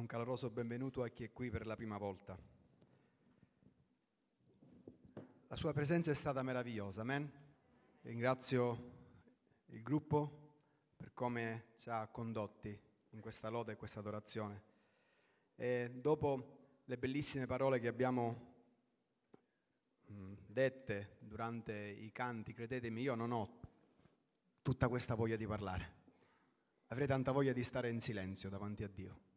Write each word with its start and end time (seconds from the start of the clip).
un 0.00 0.06
caloroso 0.06 0.48
benvenuto 0.48 1.02
a 1.02 1.08
chi 1.08 1.24
è 1.24 1.30
qui 1.30 1.50
per 1.50 1.66
la 1.66 1.76
prima 1.76 1.98
volta. 1.98 2.34
La 5.46 5.56
sua 5.56 5.74
presenza 5.74 6.10
è 6.10 6.14
stata 6.14 6.42
meravigliosa, 6.42 7.02
amen. 7.02 7.30
Ringrazio 8.00 8.92
il 9.66 9.82
gruppo 9.82 10.94
per 10.96 11.12
come 11.12 11.74
ci 11.76 11.90
ha 11.90 12.06
condotti 12.06 12.76
in 13.10 13.20
questa 13.20 13.50
lode 13.50 13.72
e 13.72 13.76
questa 13.76 13.98
adorazione. 13.98 14.62
E 15.54 15.90
dopo 15.92 16.80
le 16.86 16.96
bellissime 16.96 17.44
parole 17.44 17.78
che 17.78 17.88
abbiamo 17.88 18.54
mm, 20.10 20.32
dette 20.46 21.18
durante 21.18 21.74
i 21.74 22.10
canti, 22.10 22.54
credetemi, 22.54 23.02
io 23.02 23.14
non 23.14 23.32
ho 23.32 23.60
tutta 24.62 24.88
questa 24.88 25.14
voglia 25.14 25.36
di 25.36 25.46
parlare. 25.46 25.98
Avrei 26.86 27.06
tanta 27.06 27.32
voglia 27.32 27.52
di 27.52 27.62
stare 27.62 27.90
in 27.90 28.00
silenzio 28.00 28.48
davanti 28.48 28.82
a 28.82 28.88
Dio. 28.88 29.28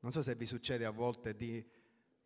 Non 0.00 0.12
so 0.12 0.22
se 0.22 0.34
vi 0.34 0.46
succede 0.46 0.84
a 0.84 0.90
volte 0.90 1.34
di 1.34 1.64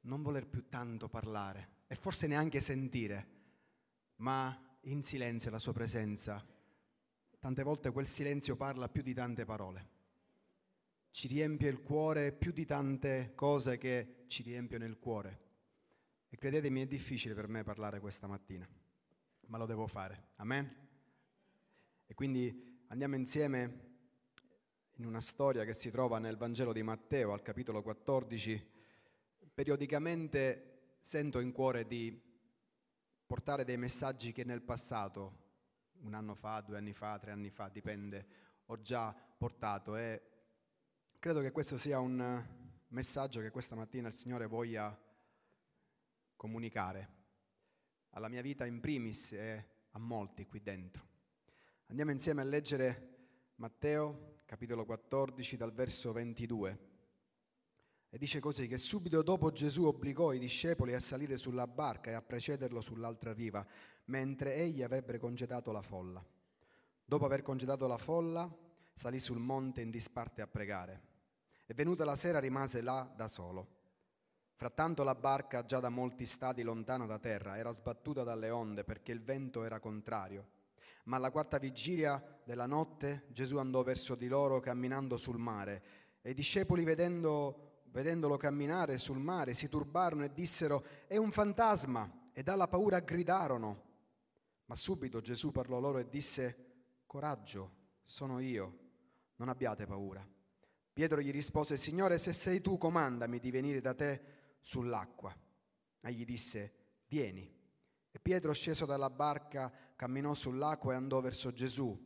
non 0.02 0.22
voler 0.22 0.46
più 0.46 0.68
tanto 0.68 1.08
parlare 1.08 1.80
e 1.86 1.94
forse 1.94 2.26
neanche 2.26 2.60
sentire, 2.60 3.28
ma 4.16 4.78
in 4.82 5.02
silenzio 5.02 5.50
la 5.50 5.58
sua 5.58 5.72
presenza. 5.72 6.44
Tante 7.38 7.62
volte 7.62 7.90
quel 7.90 8.06
silenzio 8.06 8.56
parla 8.56 8.88
più 8.88 9.02
di 9.02 9.14
tante 9.14 9.44
parole. 9.44 9.90
Ci 11.10 11.28
riempie 11.28 11.68
il 11.68 11.82
cuore 11.82 12.32
più 12.32 12.52
di 12.52 12.64
tante 12.64 13.32
cose 13.34 13.78
che 13.78 14.24
ci 14.28 14.42
riempiono 14.42 14.84
il 14.84 14.98
cuore. 14.98 15.40
E 16.28 16.36
credetemi, 16.36 16.82
è 16.82 16.86
difficile 16.86 17.34
per 17.34 17.48
me 17.48 17.62
parlare 17.62 18.00
questa 18.00 18.26
mattina, 18.26 18.66
ma 19.46 19.58
lo 19.58 19.66
devo 19.66 19.86
fare. 19.86 20.30
Amen? 20.36 20.88
E 22.06 22.14
quindi 22.14 22.84
andiamo 22.88 23.16
insieme 23.16 23.91
in 25.02 25.08
una 25.08 25.20
storia 25.20 25.64
che 25.64 25.72
si 25.72 25.90
trova 25.90 26.20
nel 26.20 26.36
Vangelo 26.36 26.72
di 26.72 26.84
Matteo 26.84 27.32
al 27.32 27.42
capitolo 27.42 27.82
14, 27.82 28.70
periodicamente 29.52 30.98
sento 31.00 31.40
in 31.40 31.50
cuore 31.50 31.88
di 31.88 32.22
portare 33.26 33.64
dei 33.64 33.76
messaggi 33.76 34.30
che 34.30 34.44
nel 34.44 34.62
passato, 34.62 35.40
un 36.02 36.14
anno 36.14 36.36
fa, 36.36 36.60
due 36.60 36.76
anni 36.76 36.92
fa, 36.92 37.18
tre 37.18 37.32
anni 37.32 37.50
fa, 37.50 37.68
dipende, 37.68 38.26
ho 38.66 38.80
già 38.80 39.12
portato 39.12 39.96
e 39.96 40.22
credo 41.18 41.40
che 41.40 41.50
questo 41.50 41.76
sia 41.76 41.98
un 41.98 42.40
messaggio 42.86 43.40
che 43.40 43.50
questa 43.50 43.74
mattina 43.74 44.06
il 44.06 44.14
Signore 44.14 44.46
voglia 44.46 44.96
comunicare 46.36 47.08
alla 48.10 48.28
mia 48.28 48.40
vita 48.40 48.66
in 48.66 48.78
primis 48.78 49.32
e 49.32 49.66
a 49.90 49.98
molti 49.98 50.46
qui 50.46 50.62
dentro. 50.62 51.04
Andiamo 51.86 52.12
insieme 52.12 52.42
a 52.42 52.44
leggere 52.44 53.08
Matteo 53.56 54.31
capitolo 54.52 54.84
14 54.84 55.56
dal 55.56 55.72
verso 55.72 56.12
22. 56.12 56.78
E 58.10 58.18
dice 58.18 58.38
così 58.38 58.66
che 58.66 58.76
subito 58.76 59.22
dopo 59.22 59.50
Gesù 59.50 59.84
obbligò 59.84 60.34
i 60.34 60.38
discepoli 60.38 60.92
a 60.92 61.00
salire 61.00 61.38
sulla 61.38 61.66
barca 61.66 62.10
e 62.10 62.12
a 62.12 62.20
precederlo 62.20 62.82
sull'altra 62.82 63.32
riva, 63.32 63.66
mentre 64.04 64.56
egli 64.56 64.82
avrebbe 64.82 65.16
congedato 65.16 65.72
la 65.72 65.80
folla. 65.80 66.22
Dopo 67.02 67.24
aver 67.24 67.40
congedato 67.40 67.86
la 67.86 67.96
folla, 67.96 68.46
salì 68.92 69.18
sul 69.18 69.38
monte 69.38 69.80
in 69.80 69.88
disparte 69.88 70.42
a 70.42 70.46
pregare. 70.46 71.02
E 71.64 71.72
venuta 71.72 72.04
la 72.04 72.14
sera 72.14 72.38
rimase 72.38 72.82
là 72.82 73.10
da 73.16 73.28
solo. 73.28 73.66
Frattanto 74.52 75.02
la 75.02 75.14
barca, 75.14 75.64
già 75.64 75.80
da 75.80 75.88
molti 75.88 76.26
stadi 76.26 76.60
lontana 76.60 77.06
da 77.06 77.18
terra, 77.18 77.56
era 77.56 77.72
sbattuta 77.72 78.22
dalle 78.22 78.50
onde 78.50 78.84
perché 78.84 79.12
il 79.12 79.22
vento 79.22 79.64
era 79.64 79.80
contrario 79.80 80.60
ma 81.04 81.16
alla 81.16 81.30
quarta 81.30 81.58
vigilia 81.58 82.22
della 82.44 82.66
notte 82.66 83.26
Gesù 83.28 83.56
andò 83.56 83.82
verso 83.82 84.14
di 84.14 84.28
loro 84.28 84.60
camminando 84.60 85.16
sul 85.16 85.38
mare 85.38 85.82
e 86.22 86.30
i 86.30 86.34
discepoli 86.34 86.84
vedendo, 86.84 87.82
vedendolo 87.90 88.36
camminare 88.36 88.96
sul 88.98 89.18
mare 89.18 89.54
si 89.54 89.68
turbarono 89.68 90.24
e 90.24 90.32
dissero 90.32 90.84
è 91.06 91.16
un 91.16 91.32
fantasma 91.32 92.30
e 92.32 92.42
dalla 92.42 92.68
paura 92.68 93.00
gridarono. 93.00 93.90
Ma 94.66 94.74
subito 94.74 95.20
Gesù 95.20 95.50
parlò 95.50 95.80
loro 95.80 95.98
e 95.98 96.08
disse 96.08 96.70
coraggio, 97.06 97.70
sono 98.04 98.38
io, 98.38 98.78
non 99.36 99.48
abbiate 99.48 99.84
paura. 99.84 100.26
Pietro 100.92 101.20
gli 101.20 101.30
rispose 101.30 101.76
Signore 101.76 102.18
se 102.18 102.32
sei 102.32 102.60
tu 102.60 102.76
comandami 102.78 103.38
di 103.38 103.50
venire 103.50 103.80
da 103.80 103.94
te 103.94 104.22
sull'acqua. 104.60 105.34
Egli 106.00 106.24
disse 106.24 106.72
vieni. 107.08 107.60
E 108.10 108.18
Pietro 108.20 108.52
sceso 108.52 108.84
dalla 108.84 109.10
barca 109.10 109.72
camminò 110.02 110.34
sull'acqua 110.34 110.94
e 110.94 110.96
andò 110.96 111.20
verso 111.20 111.52
Gesù, 111.52 111.96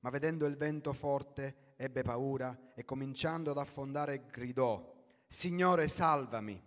ma 0.00 0.10
vedendo 0.10 0.44
il 0.46 0.56
vento 0.56 0.92
forte 0.92 1.74
ebbe 1.76 2.02
paura 2.02 2.72
e 2.74 2.84
cominciando 2.84 3.52
ad 3.52 3.58
affondare 3.58 4.26
gridò, 4.26 4.92
Signore 5.24 5.86
salvami. 5.86 6.60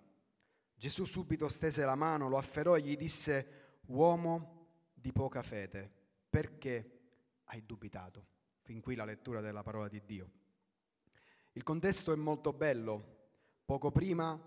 Gesù 0.73 1.03
subito 1.03 1.49
stese 1.49 1.83
la 1.83 1.95
mano, 1.95 2.29
lo 2.29 2.37
afferrò 2.37 2.77
e 2.77 2.81
gli 2.81 2.95
disse, 2.95 3.79
uomo 3.87 4.93
di 4.93 5.11
poca 5.11 5.43
fede, 5.43 5.91
perché 6.29 6.99
hai 7.43 7.65
dubitato? 7.65 8.25
Fin 8.61 8.79
qui 8.79 8.95
la 8.95 9.03
lettura 9.03 9.41
della 9.41 9.63
parola 9.63 9.89
di 9.89 10.01
Dio. 10.05 10.31
Il 11.51 11.63
contesto 11.63 12.13
è 12.13 12.15
molto 12.15 12.53
bello. 12.53 13.25
Poco 13.65 13.91
prima 13.91 14.39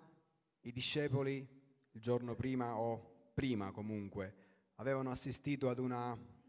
i 0.61 0.73
discepoli, 0.73 1.47
il 1.91 2.01
giorno 2.01 2.35
prima 2.35 2.79
o 2.79 3.31
prima 3.35 3.73
comunque, 3.73 4.41
avevano 4.81 5.11
assistito 5.11 5.69
ad, 5.69 5.79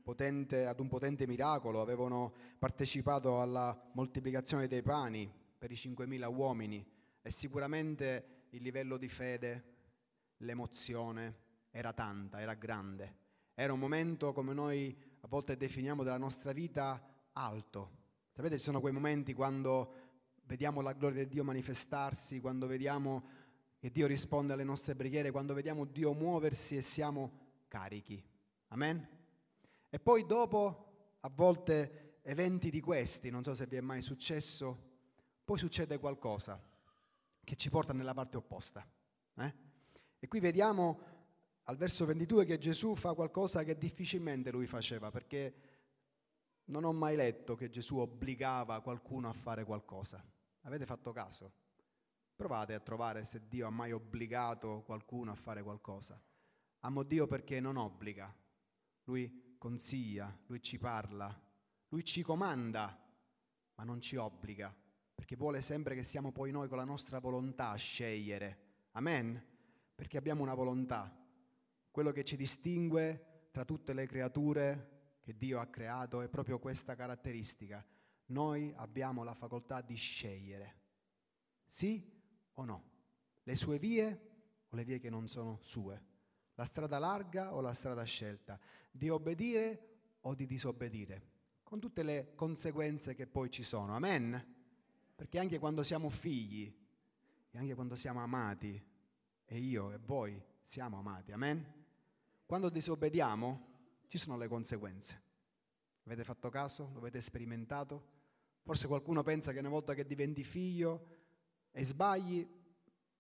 potente, 0.02 0.66
ad 0.66 0.80
un 0.80 0.88
potente 0.88 1.28
miracolo, 1.28 1.82
avevano 1.82 2.34
partecipato 2.58 3.42
alla 3.42 3.78
moltiplicazione 3.94 4.68
dei 4.68 4.82
pani 4.82 5.30
per 5.58 5.70
i 5.70 5.76
5.000 5.76 6.34
uomini 6.34 6.84
e 7.22 7.30
sicuramente 7.30 8.46
il 8.52 8.64
livello 8.64 8.96
di 8.96 9.10
fede, 9.10 9.64
l'emozione 10.38 11.36
era 11.72 11.92
tanta, 11.92 12.40
era 12.40 12.54
grande. 12.54 13.20
Era 13.54 13.74
un 13.74 13.80
momento, 13.80 14.32
come 14.32 14.54
noi 14.54 14.98
a 15.20 15.28
volte 15.28 15.58
definiamo 15.58 16.02
della 16.02 16.18
nostra 16.18 16.54
vita, 16.54 17.02
alto. 17.34 18.00
Sapete, 18.32 18.58
ci 18.58 18.64
sono 18.64 18.80
quei 18.80 18.94
momenti 18.94 19.34
quando 19.34 19.94
vediamo 20.46 20.80
la 20.80 20.94
gloria 20.94 21.26
di 21.26 21.30
Dio 21.30 21.44
manifestarsi, 21.44 22.40
quando 22.40 22.66
vediamo 22.66 23.24
che 23.78 23.92
Dio 23.92 24.08
risponde 24.08 24.54
alle 24.54 24.64
nostre 24.64 24.96
preghiere, 24.96 25.32
quando 25.32 25.54
vediamo 25.54 25.84
Dio 25.84 26.14
muoversi 26.14 26.78
e 26.78 26.82
siamo 26.82 27.50
carichi. 27.72 28.22
Amen? 28.68 29.08
E 29.90 30.00
poi 30.00 30.26
dopo, 30.26 31.16
a 31.22 31.30
volte, 31.30 32.18
eventi 32.24 32.70
di 32.70 32.82
questi, 32.82 33.30
non 33.30 33.44
so 33.44 33.54
se 33.54 33.66
vi 33.66 33.78
è 33.78 33.82
mai 33.82 34.02
successo, 34.02 34.90
poi 35.46 35.58
succede 35.58 35.98
qualcosa 35.98 36.62
che 37.44 37.56
ci 37.56 37.70
porta 37.70 37.94
nella 37.94 38.14
parte 38.14 38.36
opposta. 38.36 38.86
Eh? 39.36 39.54
E 40.20 40.28
qui 40.28 40.42
vediamo 40.42 41.00
al 41.64 41.78
verso 41.78 42.06
22 42.06 42.44
che 42.44 42.58
Gesù 42.58 42.94
fa 42.96 43.14
qualcosa 43.14 43.64
che 43.64 43.78
difficilmente 43.78 44.52
lui 44.52 44.68
faceva, 44.68 45.10
perché 45.10 45.54
non 46.66 46.84
ho 46.84 46.92
mai 46.92 47.16
letto 47.16 47.56
che 47.56 47.70
Gesù 47.70 47.98
obbligava 47.98 48.82
qualcuno 48.82 49.30
a 49.30 49.34
fare 49.34 49.64
qualcosa. 49.64 50.22
Avete 50.64 50.86
fatto 50.86 51.14
caso? 51.14 51.54
Provate 52.36 52.74
a 52.74 52.80
trovare 52.80 53.24
se 53.24 53.48
Dio 53.48 53.66
ha 53.66 53.72
mai 53.72 53.94
obbligato 53.94 54.84
qualcuno 54.86 55.32
a 55.32 55.36
fare 55.36 55.64
qualcosa. 55.64 56.22
Amo 56.82 57.04
Dio 57.04 57.28
perché 57.28 57.60
non 57.60 57.78
obbliga, 57.78 58.34
Lui 59.04 59.56
consiglia, 59.58 60.36
Lui 60.48 60.62
ci 60.62 60.80
parla, 60.80 61.40
Lui 61.90 62.04
ci 62.04 62.24
comanda, 62.24 63.00
ma 63.76 63.84
non 63.84 64.02
ci 64.02 64.16
obbliga, 64.16 64.76
perché 65.14 65.36
vuole 65.36 65.62
sempre 65.62 65.94
che 65.94 66.04
siamo 66.04 66.32
poi 66.32 66.52
noi 66.52 66.68
con 66.68 66.78
la 66.78 66.84
nostra 66.84 67.20
volontà 67.20 67.70
a 67.70 67.76
scegliere. 67.76 68.70
Amen? 68.94 69.44
Perché 69.94 70.18
abbiamo 70.18 70.42
una 70.42 70.56
volontà. 70.56 71.16
Quello 71.92 72.12
che 72.12 72.24
ci 72.24 72.36
distingue 72.36 73.48
tra 73.52 73.66
tutte 73.66 73.94
le 73.94 74.08
creature 74.08 75.18
che 75.22 75.38
Dio 75.38 75.60
ha 75.60 75.68
creato 75.68 76.22
è 76.22 76.30
proprio 76.30 76.58
questa 76.58 76.96
caratteristica. 76.96 77.86
Noi 78.28 78.74
abbiamo 78.78 79.24
la 79.24 79.36
facoltà 79.36 79.82
di 79.82 79.96
scegliere. 79.96 80.80
Sì 81.68 82.04
o 82.54 82.66
no? 82.66 82.90
Le 83.44 83.56
sue 83.56 83.78
vie 83.78 84.30
o 84.70 84.76
le 84.76 84.84
vie 84.84 85.00
che 85.00 85.10
non 85.10 85.28
sono 85.28 85.60
sue? 85.62 86.10
La 86.62 86.68
strada 86.68 87.00
larga 87.00 87.56
o 87.56 87.60
la 87.60 87.74
strada 87.74 88.04
scelta? 88.04 88.60
Di 88.92 89.10
obbedire 89.10 90.20
o 90.22 90.36
di 90.36 90.46
disobbedire? 90.46 91.30
Con 91.64 91.80
tutte 91.80 92.04
le 92.04 92.34
conseguenze 92.36 93.16
che 93.16 93.26
poi 93.26 93.50
ci 93.50 93.64
sono. 93.64 93.96
Amen? 93.96 94.40
Perché 95.16 95.40
anche 95.40 95.58
quando 95.58 95.82
siamo 95.82 96.08
figli 96.10 96.72
e 97.50 97.58
anche 97.58 97.74
quando 97.74 97.96
siamo 97.96 98.22
amati, 98.22 98.80
e 99.44 99.58
io 99.58 99.92
e 99.92 99.98
voi 99.98 100.40
siamo 100.62 101.00
amati, 101.00 101.32
amen? 101.32 101.66
Quando 102.46 102.70
disobbediamo 102.70 103.70
ci 104.06 104.20
sono 104.20 104.38
le 104.38 104.48
conseguenze. 104.48 105.20
Avete 106.04 106.24
fatto 106.24 106.50
caso? 106.50 106.92
Lo 106.94 107.00
avete 107.00 107.22
sperimentato? 107.22 108.06
Forse 108.62 108.86
qualcuno 108.86 109.24
pensa 109.24 109.52
che 109.52 109.58
una 109.58 109.70
volta 109.70 109.96
che 109.96 110.06
diventi 110.06 110.44
figlio 110.44 111.08
e 111.72 111.84
sbagli 111.84 112.48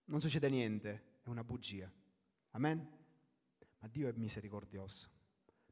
non 0.05 0.21
succede 0.21 0.47
niente, 0.47 1.17
è 1.23 1.29
una 1.29 1.43
bugia. 1.43 1.91
Amen? 2.51 2.99
Ma 3.81 3.87
Dio 3.87 4.07
è 4.07 4.13
misericordioso, 4.15 5.09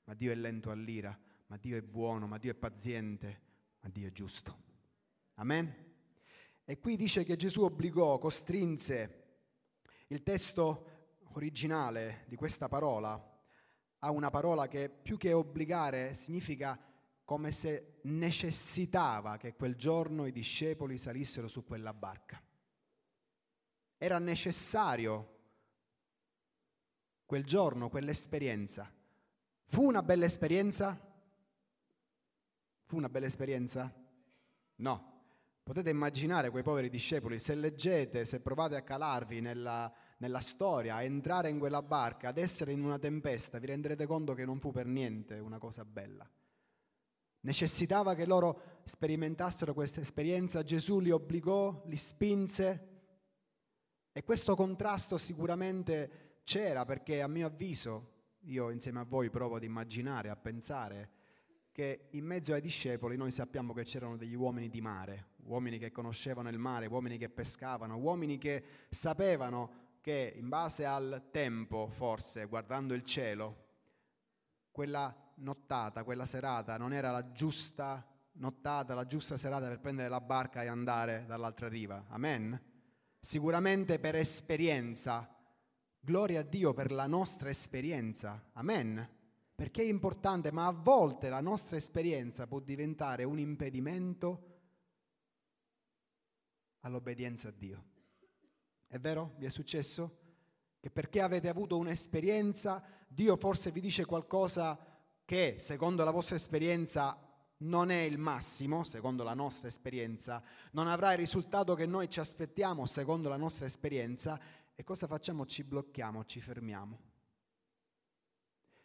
ma 0.04 0.14
Dio 0.14 0.32
è 0.32 0.36
lento 0.36 0.70
all'ira, 0.72 1.18
ma 1.48 1.58
Dio 1.58 1.78
è 1.78 1.82
buono, 1.82 2.28
ma 2.28 2.38
Dio 2.38 2.52
è 2.52 2.56
paziente, 2.56 3.42
ma 3.80 3.90
Dio 3.90 4.08
è 4.08 4.12
giusto. 4.12 4.58
Amen? 5.36 5.88
E 6.66 6.80
qui 6.80 6.96
dice 6.96 7.24
che 7.24 7.36
Gesù 7.36 7.64
obbligò, 7.64 8.18
costrinse. 8.18 9.16
Il 10.08 10.22
testo 10.22 11.18
originale 11.34 12.26
di 12.28 12.36
questa 12.36 12.68
parola 12.68 13.40
ha 14.00 14.12
una 14.12 14.30
parola 14.30 14.68
che 14.68 14.90
più 14.90 15.18
che 15.18 15.34
obbligare 15.34 16.14
significa 16.14 16.80
come 17.24 17.52
se 17.52 18.00
necessitava 18.04 19.38
che 19.38 19.54
quel 19.54 19.76
giorno 19.76 20.26
i 20.26 20.32
discepoli 20.32 20.98
salissero 20.98 21.48
su 21.48 21.64
quella 21.64 21.94
barca. 21.94 22.42
Era 23.98 24.18
necessario 24.18 25.39
quel 27.30 27.46
giorno, 27.46 27.90
quell'esperienza. 27.90 28.92
Fu 29.68 29.84
una 29.84 30.02
bella 30.02 30.26
esperienza? 30.26 31.00
Fu 32.86 32.98
una 32.98 33.08
bella 33.08 33.28
esperienza? 33.28 33.94
No. 34.78 35.22
Potete 35.62 35.92
immaginare 35.92 36.50
quei 36.50 36.64
poveri 36.64 36.90
discepoli, 36.90 37.38
se 37.38 37.54
leggete, 37.54 38.26
se 38.26 38.40
provate 38.40 38.78
a 38.78 38.82
calarvi 38.82 39.42
nella, 39.42 39.94
nella 40.18 40.40
storia, 40.40 40.96
a 40.96 41.04
entrare 41.04 41.50
in 41.50 41.60
quella 41.60 41.84
barca, 41.84 42.30
ad 42.30 42.40
essere 42.40 42.72
in 42.72 42.84
una 42.84 42.98
tempesta, 42.98 43.60
vi 43.60 43.68
renderete 43.68 44.08
conto 44.08 44.34
che 44.34 44.44
non 44.44 44.60
fu 44.60 44.72
per 44.72 44.88
niente 44.88 45.36
una 45.36 45.60
cosa 45.60 45.86
bella. 45.86 46.28
Necessitava 47.42 48.16
che 48.16 48.26
loro 48.26 48.80
sperimentassero 48.86 49.76
questa 49.76 50.02
esperienza, 50.02 50.64
Gesù 50.64 51.00
li 51.00 51.12
obbligò, 51.12 51.84
li 51.86 51.96
spinse 51.96 52.88
e 54.12 54.24
questo 54.24 54.56
contrasto 54.56 55.20
sicuramente 55.20 56.29
c'era 56.50 56.84
perché 56.84 57.22
a 57.22 57.28
mio 57.28 57.46
avviso, 57.46 58.38
io 58.46 58.72
insieme 58.72 59.02
a 59.02 59.04
voi 59.04 59.30
provo 59.30 59.58
ad 59.58 59.64
immaginare, 59.64 60.30
a 60.30 60.36
pensare, 60.36 61.12
che 61.72 62.08
in 62.14 62.26
mezzo 62.26 62.54
ai 62.54 62.62
discepoli 62.62 63.18
noi 63.18 63.30
sappiamo 63.30 63.72
che 63.72 63.84
c'erano 63.84 64.18
degli 64.18 64.34
uomini 64.34 64.68
di 64.68 64.82
mare, 64.82 65.34
uomini 65.44 65.78
che 65.78 65.92
conoscevano 65.92 66.50
il 66.50 66.58
mare, 66.58 66.88
uomini 66.88 67.20
che 67.20 67.30
pescavano, 67.30 67.98
uomini 67.98 68.40
che 68.40 68.64
sapevano 68.90 69.98
che 70.02 70.34
in 70.36 70.50
base 70.50 70.88
al 70.88 71.28
tempo, 71.30 71.88
forse 71.88 72.46
guardando 72.46 72.96
il 72.96 73.04
cielo, 73.04 73.68
quella 74.72 75.16
nottata, 75.36 76.04
quella 76.04 76.26
serata 76.26 76.78
non 76.78 76.94
era 76.94 77.12
la 77.12 77.32
giusta 77.32 78.04
nottata, 78.40 78.96
la 78.96 79.06
giusta 79.06 79.38
serata 79.38 79.68
per 79.68 79.82
prendere 79.82 80.10
la 80.10 80.20
barca 80.20 80.64
e 80.64 80.68
andare 80.68 81.26
dall'altra 81.28 81.68
riva. 81.68 82.06
Amen? 82.08 82.60
Sicuramente 83.20 84.00
per 84.00 84.16
esperienza. 84.16 85.32
Gloria 86.00 86.40
a 86.40 86.44
Dio 86.44 86.74
per 86.74 86.92
la 86.92 87.08
nostra 87.08 87.50
esperienza. 87.50 88.50
Amen 88.54 89.18
perché 89.60 89.82
è 89.82 89.88
importante, 89.88 90.54
ma 90.54 90.68
a 90.68 90.72
volte 90.72 91.28
la 91.28 91.42
nostra 91.42 91.76
esperienza 91.76 92.48
può 92.48 92.62
diventare 92.62 93.26
un 93.26 93.38
impedimento 93.40 94.60
all'obbedienza 96.80 97.50
a 97.50 97.52
Dio. 97.52 97.84
È 98.88 98.98
vero? 99.00 99.34
Vi 99.36 99.46
è 99.46 99.50
successo? 99.50 100.18
Che 100.80 100.90
perché 100.90 101.20
avete 101.20 101.50
avuto 101.50 101.76
un'esperienza, 101.76 102.82
Dio 103.06 103.36
forse 103.36 103.72
vi 103.72 103.82
dice 103.82 104.06
qualcosa 104.06 104.80
che 105.26 105.58
secondo 105.60 106.06
la 106.06 106.12
vostra 106.12 106.38
esperienza 106.38 107.20
non 107.58 107.92
è 107.92 108.00
il 108.00 108.18
massimo, 108.18 108.86
secondo 108.86 109.24
la 109.24 109.34
nostra 109.34 109.68
esperienza, 109.68 110.42
non 110.72 110.88
avrà 110.88 111.12
il 111.12 111.18
risultato 111.18 111.76
che 111.76 111.86
noi 111.86 112.10
ci 112.10 112.22
aspettiamo 112.22 112.86
secondo 112.86 113.28
la 113.28 113.36
nostra 113.36 113.66
esperienza 113.66 114.40
e 114.80 114.84
cosa 114.86 115.08
facciamo? 115.08 115.46
Ci 115.46 115.66
blocchiamo, 115.66 116.24
ci 116.24 116.40
fermiamo. 116.40 117.02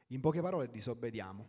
In 0.09 0.21
poche 0.21 0.41
parole 0.41 0.69
disobbediamo, 0.69 1.49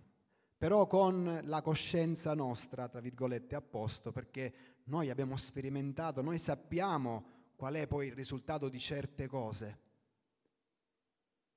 però 0.55 0.85
con 0.85 1.41
la 1.45 1.63
coscienza 1.63 2.35
nostra, 2.35 2.87
tra 2.87 2.99
virgolette, 2.99 3.55
a 3.55 3.61
posto, 3.61 4.11
perché 4.11 4.83
noi 4.83 5.09
abbiamo 5.09 5.35
sperimentato, 5.35 6.21
noi 6.21 6.37
sappiamo 6.37 7.53
qual 7.55 7.73
è 7.73 7.87
poi 7.87 8.05
il 8.05 8.13
risultato 8.13 8.69
di 8.69 8.77
certe 8.79 9.25
cose. 9.25 9.79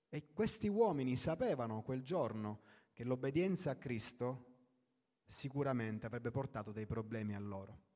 E 0.08 0.32
questi 0.32 0.68
uomini 0.68 1.14
sapevano 1.14 1.82
quel 1.82 2.02
giorno 2.02 2.60
che 2.94 3.04
l'obbedienza 3.04 3.72
a 3.72 3.76
Cristo 3.76 4.46
sicuramente 5.26 6.06
avrebbe 6.06 6.30
portato 6.30 6.72
dei 6.72 6.86
problemi 6.86 7.34
a 7.34 7.38
loro. 7.38 7.87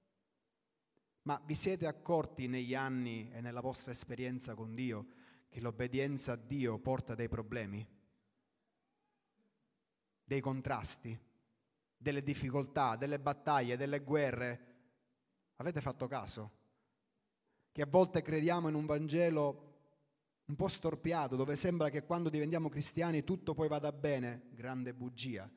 Ma 1.23 1.41
vi 1.45 1.55
siete 1.55 1.87
accorti 1.87 2.49
negli 2.49 2.75
anni 2.75 3.31
e 3.33 3.41
nella 3.41 3.61
vostra 3.61 3.93
esperienza 3.93 4.55
con 4.55 4.75
Dio 4.75 5.07
che 5.49 5.61
l'obbedienza 5.61 6.33
a 6.33 6.37
Dio 6.37 6.79
porta 6.79 7.15
dei 7.15 7.29
problemi? 7.29 7.87
dei 10.33 10.41
contrasti, 10.41 11.19
delle 11.95 12.23
difficoltà, 12.23 12.97
delle 12.97 13.19
battaglie, 13.19 13.77
delle 13.77 14.01
guerre. 14.01 14.67
Avete 15.57 15.83
fatto 15.83 16.07
caso? 16.07 16.51
Che 17.71 17.83
a 17.83 17.87
volte 17.87 18.23
crediamo 18.23 18.69
in 18.69 18.75
un 18.75 18.87
Vangelo 18.87 19.71
un 20.47 20.57
po' 20.57 20.69
storpiato, 20.69 21.37
dove 21.37 21.55
sembra 21.55 21.91
che 21.91 22.05
quando 22.05 22.31
diventiamo 22.31 22.71
cristiani 22.71 23.25
tutto 23.25 23.53
poi 23.53 23.69
vada 23.69 23.93
bene, 23.93 24.49
grande 24.53 24.95
bugia. 24.95 25.49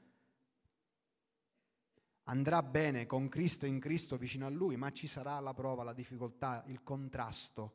Andrà 2.25 2.63
bene 2.63 3.05
con 3.05 3.29
Cristo 3.29 3.65
in 3.65 3.79
Cristo 3.79 4.17
vicino 4.17 4.45
a 4.45 4.49
Lui, 4.49 4.77
ma 4.77 4.91
ci 4.91 5.07
sarà 5.07 5.39
la 5.39 5.53
prova, 5.53 5.83
la 5.83 5.93
difficoltà, 5.93 6.63
il 6.67 6.81
contrasto, 6.83 7.73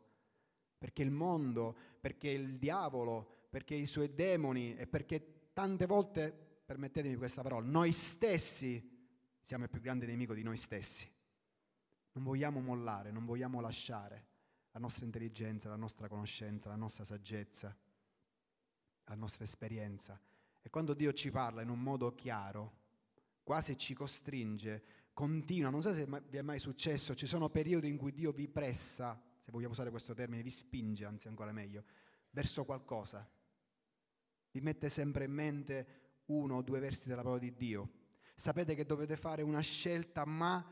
perché 0.77 1.03
il 1.03 1.11
mondo, 1.11 1.77
perché 2.01 2.29
il 2.29 2.59
diavolo, 2.59 3.47
perché 3.51 3.75
i 3.75 3.87
suoi 3.87 4.15
demoni 4.15 4.77
e 4.77 4.87
perché 4.87 5.51
tante 5.53 5.87
volte 5.87 6.33
permettetemi 6.65 7.17
questa 7.17 7.43
parola, 7.43 7.67
noi 7.67 7.93
stessi 7.93 8.99
siamo 9.51 9.65
il 9.65 9.71
più 9.71 9.81
grande 9.81 10.07
nemico 10.07 10.33
di 10.33 10.45
noi 10.45 10.57
stessi. 10.57 11.11
Non 12.13 12.23
vogliamo 12.23 12.61
mollare, 12.61 13.11
non 13.11 13.25
vogliamo 13.25 13.61
lasciare 13.61 14.27
la 14.71 14.79
nostra 14.79 15.05
intelligenza, 15.05 15.69
la 15.69 15.75
nostra 15.75 16.07
conoscenza, 16.07 16.69
la 16.69 16.77
nostra 16.77 17.03
saggezza, 17.03 17.77
la 19.07 19.15
nostra 19.17 19.43
esperienza. 19.43 20.21
E 20.63 20.71
quando 20.71 20.95
Dio 20.95 21.13
ci 21.13 21.33
parla 21.33 21.63
in 21.63 21.69
un 21.69 21.81
modo 21.81 22.15
chiaro, 22.15 22.79
quasi 23.51 23.77
ci 23.77 23.95
costringe, 23.95 24.85
continua, 25.13 25.71
non 25.71 25.83
so 25.83 25.93
se 25.93 26.07
vi 26.29 26.37
è 26.37 26.41
mai 26.41 26.61
successo, 26.61 27.17
ci 27.17 27.27
sono 27.27 27.49
periodi 27.49 27.89
in 27.89 27.97
cui 27.97 28.13
Dio 28.13 28.31
vi 28.31 28.47
pressa, 28.47 29.21
se 29.41 29.51
vogliamo 29.51 29.73
usare 29.73 29.91
questo 29.91 30.15
termine, 30.15 30.41
vi 30.41 30.51
spinge, 30.51 31.05
anzi 31.05 31.27
ancora 31.27 31.51
meglio, 31.51 31.83
verso 32.31 32.65
qualcosa. 32.65 33.29
Vi 34.53 34.61
mette 34.61 34.89
sempre 34.89 35.25
in 35.25 35.33
mente 35.33 35.87
uno 36.27 36.59
o 36.59 36.63
due 36.63 36.79
versi 36.79 37.09
della 37.09 37.23
parola 37.23 37.41
di 37.41 37.53
Dio. 37.57 37.91
Sapete 38.37 38.77
che 38.77 38.87
dovete 38.87 39.17
fare 39.17 39.43
una 39.43 39.59
scelta, 39.59 40.25
ma 40.25 40.65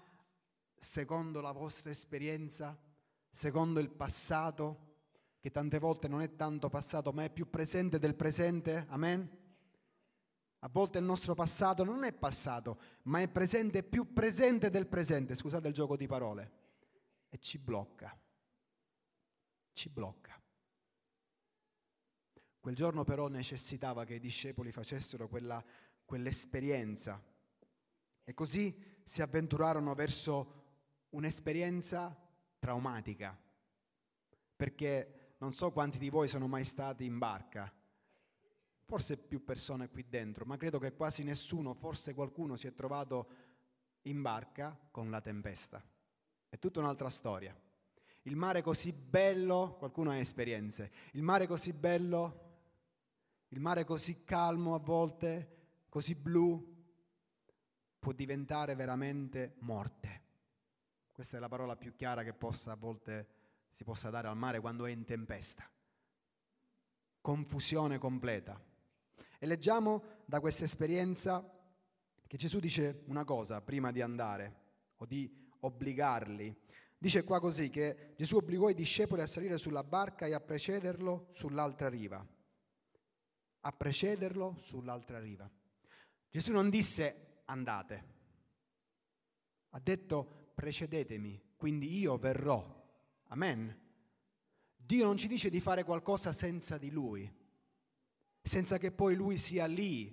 secondo 0.79 1.41
la 1.41 1.51
vostra 1.51 1.91
esperienza, 1.91 2.81
secondo 3.29 3.81
il 3.81 3.91
passato, 3.91 5.01
che 5.41 5.51
tante 5.51 5.81
volte 5.81 6.07
non 6.07 6.23
è 6.23 6.37
tanto 6.37 6.69
passato, 6.69 7.11
ma 7.11 7.25
è 7.25 7.31
più 7.31 7.51
presente 7.51 7.99
del 7.99 8.15
presente. 8.15 8.87
Amen? 8.89 9.38
A 10.61 10.69
volte 10.69 10.99
il 10.99 11.05
nostro 11.05 11.35
passato 11.35 11.85
non 11.85 12.03
è 12.03 12.13
passato, 12.13 12.81
ma 13.03 13.21
è 13.21 13.29
presente, 13.29 13.85
più 13.85 14.13
presente 14.13 14.71
del 14.71 14.89
presente, 14.89 15.37
scusate 15.37 15.69
il 15.69 15.75
gioco 15.75 15.97
di 15.97 16.07
parole, 16.07 16.53
e 17.29 17.39
ci 17.39 17.59
blocca. 17.59 18.19
Ci 19.73 19.89
blocca. 19.89 20.41
Quel 22.59 22.75
giorno 22.75 23.05
però 23.05 23.29
necessitava 23.29 24.05
che 24.05 24.15
i 24.15 24.21
discepoli 24.21 24.73
facessero 24.73 25.29
quella, 25.29 25.65
quell'esperienza. 26.05 27.23
E 28.25 28.35
così 28.35 29.01
si 29.05 29.23
avventurarono 29.23 29.95
verso 29.95 30.65
un'esperienza 31.11 32.15
traumatica, 32.59 33.39
perché 34.57 35.35
non 35.39 35.55
so 35.55 35.71
quanti 35.71 35.99
di 35.99 36.11
voi 36.11 36.27
sono 36.27 36.49
mai 36.49 36.65
stati 36.65 37.05
in 37.05 37.17
barca, 37.17 37.73
forse 38.89 39.19
più 39.19 39.45
persone 39.45 39.91
qui 39.91 40.09
dentro, 40.09 40.47
ma 40.47 40.57
credo 40.57 40.79
che 40.79 40.95
quasi 40.95 41.23
nessuno, 41.23 41.75
forse 41.75 42.15
qualcuno 42.15 42.57
si 42.57 42.67
è 42.67 42.75
trovato 42.75 43.29
in 44.03 44.23
barca 44.23 44.77
con 44.91 45.11
la 45.11 45.21
tempesta. 45.21 45.81
È 46.49 46.59
tutta 46.59 46.81
un'altra 46.81 47.11
storia. 47.11 47.55
Il 48.23 48.35
mare 48.35 48.63
così 48.63 48.93
bello, 48.93 49.77
qualcuno 49.79 50.11
ha 50.11 50.17
esperienze, 50.17 50.91
il 51.13 51.23
mare 51.23 51.47
così 51.47 51.73
bello 51.73 52.47
il 53.49 53.61
mare 53.61 53.85
così 53.85 54.25
calmo 54.25 54.75
a 54.75 54.79
volte, 54.79 55.85
così 55.89 56.15
blu, 56.15 56.77
può 57.99 58.13
diventare 58.13 58.75
veramente 58.75 59.55
morte. 59.61 60.27
Questa 61.13 61.39
è 61.39 61.41
la 61.41 61.49
parola 61.49 61.75
più 61.75 61.95
chiara 61.95 62.23
che 62.23 62.35
possa, 62.35 62.73
a 62.73 62.77
volte 62.77 63.27
si 63.73 63.85
possa 63.85 64.11
dare 64.11 64.29
al 64.29 64.37
mare 64.37 64.61
quando 64.61 64.85
è 64.85 64.91
in 64.91 65.05
tempesta. 65.05 65.69
Confusione 67.21 67.99
completa. 67.99 68.61
E 69.39 69.47
leggiamo 69.47 70.03
da 70.25 70.41
questa 70.41 70.65
esperienza 70.65 71.43
che 72.27 72.37
Gesù 72.37 72.59
dice 72.59 73.03
una 73.07 73.25
cosa 73.25 73.61
prima 73.61 73.93
di 73.93 74.03
andare 74.03 74.57
o 74.97 75.07
di 75.07 75.31
obbligarli. 75.61 76.55
Dice 76.99 77.25
qua 77.25 77.41
così 77.41 77.71
che 77.71 78.15
Gesù 78.17 78.37
obbligò 78.37 78.69
i 78.69 78.75
discepoli 78.75 79.23
a 79.23 79.27
salire 79.27 79.57
sulla 79.57 79.85
barca 79.85 80.27
e 80.27 80.35
a 80.35 80.41
precederlo 80.41 81.29
sull'altra 81.33 81.89
riva 81.89 82.27
a 83.61 83.73
precederlo 83.73 84.57
sull'altra 84.59 85.19
riva. 85.19 85.51
Gesù 86.31 86.53
non 86.53 86.71
disse 86.71 87.43
andate, 87.47 88.05
ha 89.71 89.81
detto 89.81 90.53
precedetemi, 90.55 91.55
quindi 91.57 91.99
io 91.99 92.17
verrò. 92.17 92.77
Amen. 93.29 93.87
Dio 94.77 95.05
non 95.05 95.17
ci 95.17 95.29
dice 95.29 95.51
di 95.51 95.61
fare 95.61 95.85
qualcosa 95.85 96.33
senza 96.33 96.79
di 96.79 96.91
Lui, 96.91 97.31
senza 98.49 98.79
che 98.79 98.91
poi 98.91 99.15
Lui 99.15 99.39
sia 99.39 99.67
lì, 99.67 100.13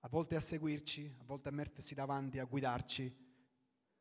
a 0.00 0.08
volte 0.08 0.36
a 0.36 0.40
seguirci, 0.40 1.16
a 1.20 1.24
volte 1.24 1.48
a 1.48 1.52
mettersi 1.52 1.94
davanti, 1.94 2.38
a 2.38 2.44
guidarci, 2.44 3.28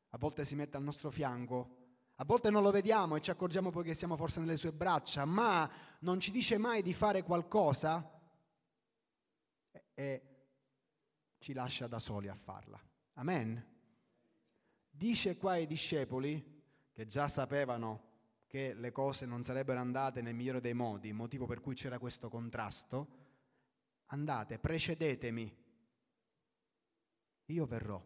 a 0.09 0.17
volte 0.17 0.45
si 0.45 0.55
mette 0.55 0.77
al 0.77 0.83
nostro 0.83 1.09
fianco, 1.09 1.77
a 2.15 2.25
volte 2.25 2.49
non 2.49 2.61
lo 2.61 2.71
vediamo 2.71 3.15
e 3.15 3.21
ci 3.21 3.31
accorgiamo 3.31 3.69
poi 3.69 3.85
che 3.85 3.93
siamo 3.93 4.17
forse 4.17 4.39
nelle 4.39 4.57
sue 4.57 4.73
braccia, 4.73 5.25
ma 5.25 5.69
non 6.01 6.19
ci 6.19 6.31
dice 6.31 6.57
mai 6.57 6.81
di 6.81 6.93
fare 6.93 7.23
qualcosa 7.23 8.21
e, 9.71 9.85
e 9.93 10.23
ci 11.39 11.53
lascia 11.53 11.87
da 11.87 11.99
soli 11.99 12.27
a 12.27 12.35
farla. 12.35 12.79
Amen. 13.13 13.65
Dice 14.89 15.37
qua 15.37 15.53
ai 15.53 15.65
discepoli, 15.65 16.57
che 16.91 17.05
già 17.05 17.29
sapevano 17.29 18.08
che 18.49 18.73
le 18.73 18.91
cose 18.91 19.27
non 19.27 19.43
sarebbero 19.43 19.79
andate 19.79 20.23
nel 20.23 20.33
migliore 20.33 20.59
dei 20.59 20.73
modi, 20.73 21.13
motivo 21.13 21.45
per 21.45 21.61
cui 21.61 21.75
c'era 21.75 21.99
questo 21.99 22.29
contrasto, 22.29 23.07
andate, 24.07 24.57
precedetemi, 24.57 25.55
io 27.45 27.65
verrò. 27.67 28.03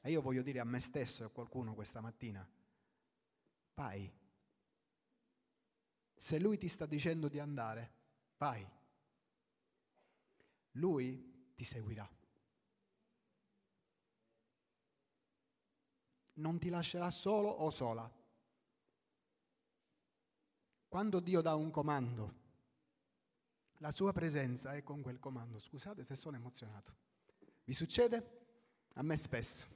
E 0.00 0.10
io 0.12 0.20
voglio 0.20 0.42
dire 0.42 0.60
a 0.60 0.64
me 0.64 0.78
stesso 0.78 1.24
e 1.24 1.26
a 1.26 1.30
qualcuno 1.30 1.74
questa 1.74 2.00
mattina, 2.00 2.48
vai. 3.74 4.08
Se 6.14 6.38
lui 6.38 6.56
ti 6.56 6.68
sta 6.68 6.86
dicendo 6.86 7.26
di 7.26 7.40
andare, 7.40 7.92
vai. 8.36 8.64
Lui 10.72 11.52
ti 11.56 11.64
seguirà. 11.64 12.08
Non 16.34 16.60
ti 16.60 16.68
lascerà 16.68 17.10
solo 17.10 17.48
o 17.48 17.70
sola. 17.70 18.22
Quando 20.94 21.18
Dio 21.18 21.40
dà 21.40 21.56
un 21.56 21.72
comando, 21.72 22.34
la 23.78 23.90
sua 23.90 24.12
presenza 24.12 24.76
è 24.76 24.84
con 24.84 25.02
quel 25.02 25.18
comando. 25.18 25.58
Scusate 25.58 26.04
se 26.04 26.14
sono 26.14 26.36
emozionato. 26.36 26.94
Vi 27.64 27.74
succede? 27.74 28.46
A 28.92 29.02
me 29.02 29.16
spesso. 29.16 29.66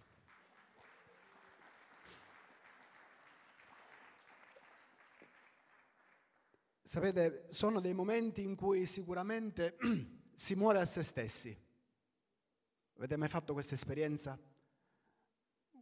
Sapete, 6.82 7.48
sono 7.50 7.80
dei 7.80 7.94
momenti 7.94 8.44
in 8.44 8.54
cui 8.54 8.86
sicuramente 8.86 9.76
si 10.32 10.54
muore 10.54 10.78
a 10.78 10.84
se 10.84 11.02
stessi. 11.02 11.60
Avete 12.94 13.16
mai 13.16 13.28
fatto 13.28 13.54
questa 13.54 13.74
esperienza? 13.74 14.38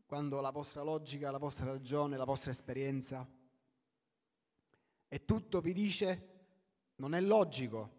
Quando 0.06 0.40
la 0.40 0.50
vostra 0.50 0.80
logica, 0.80 1.30
la 1.30 1.36
vostra 1.36 1.66
ragione, 1.66 2.16
la 2.16 2.24
vostra 2.24 2.52
esperienza 2.52 3.44
e 5.08 5.24
tutto 5.24 5.60
vi 5.60 5.72
dice 5.72 6.34
non 6.96 7.14
è 7.14 7.20
logico, 7.20 7.94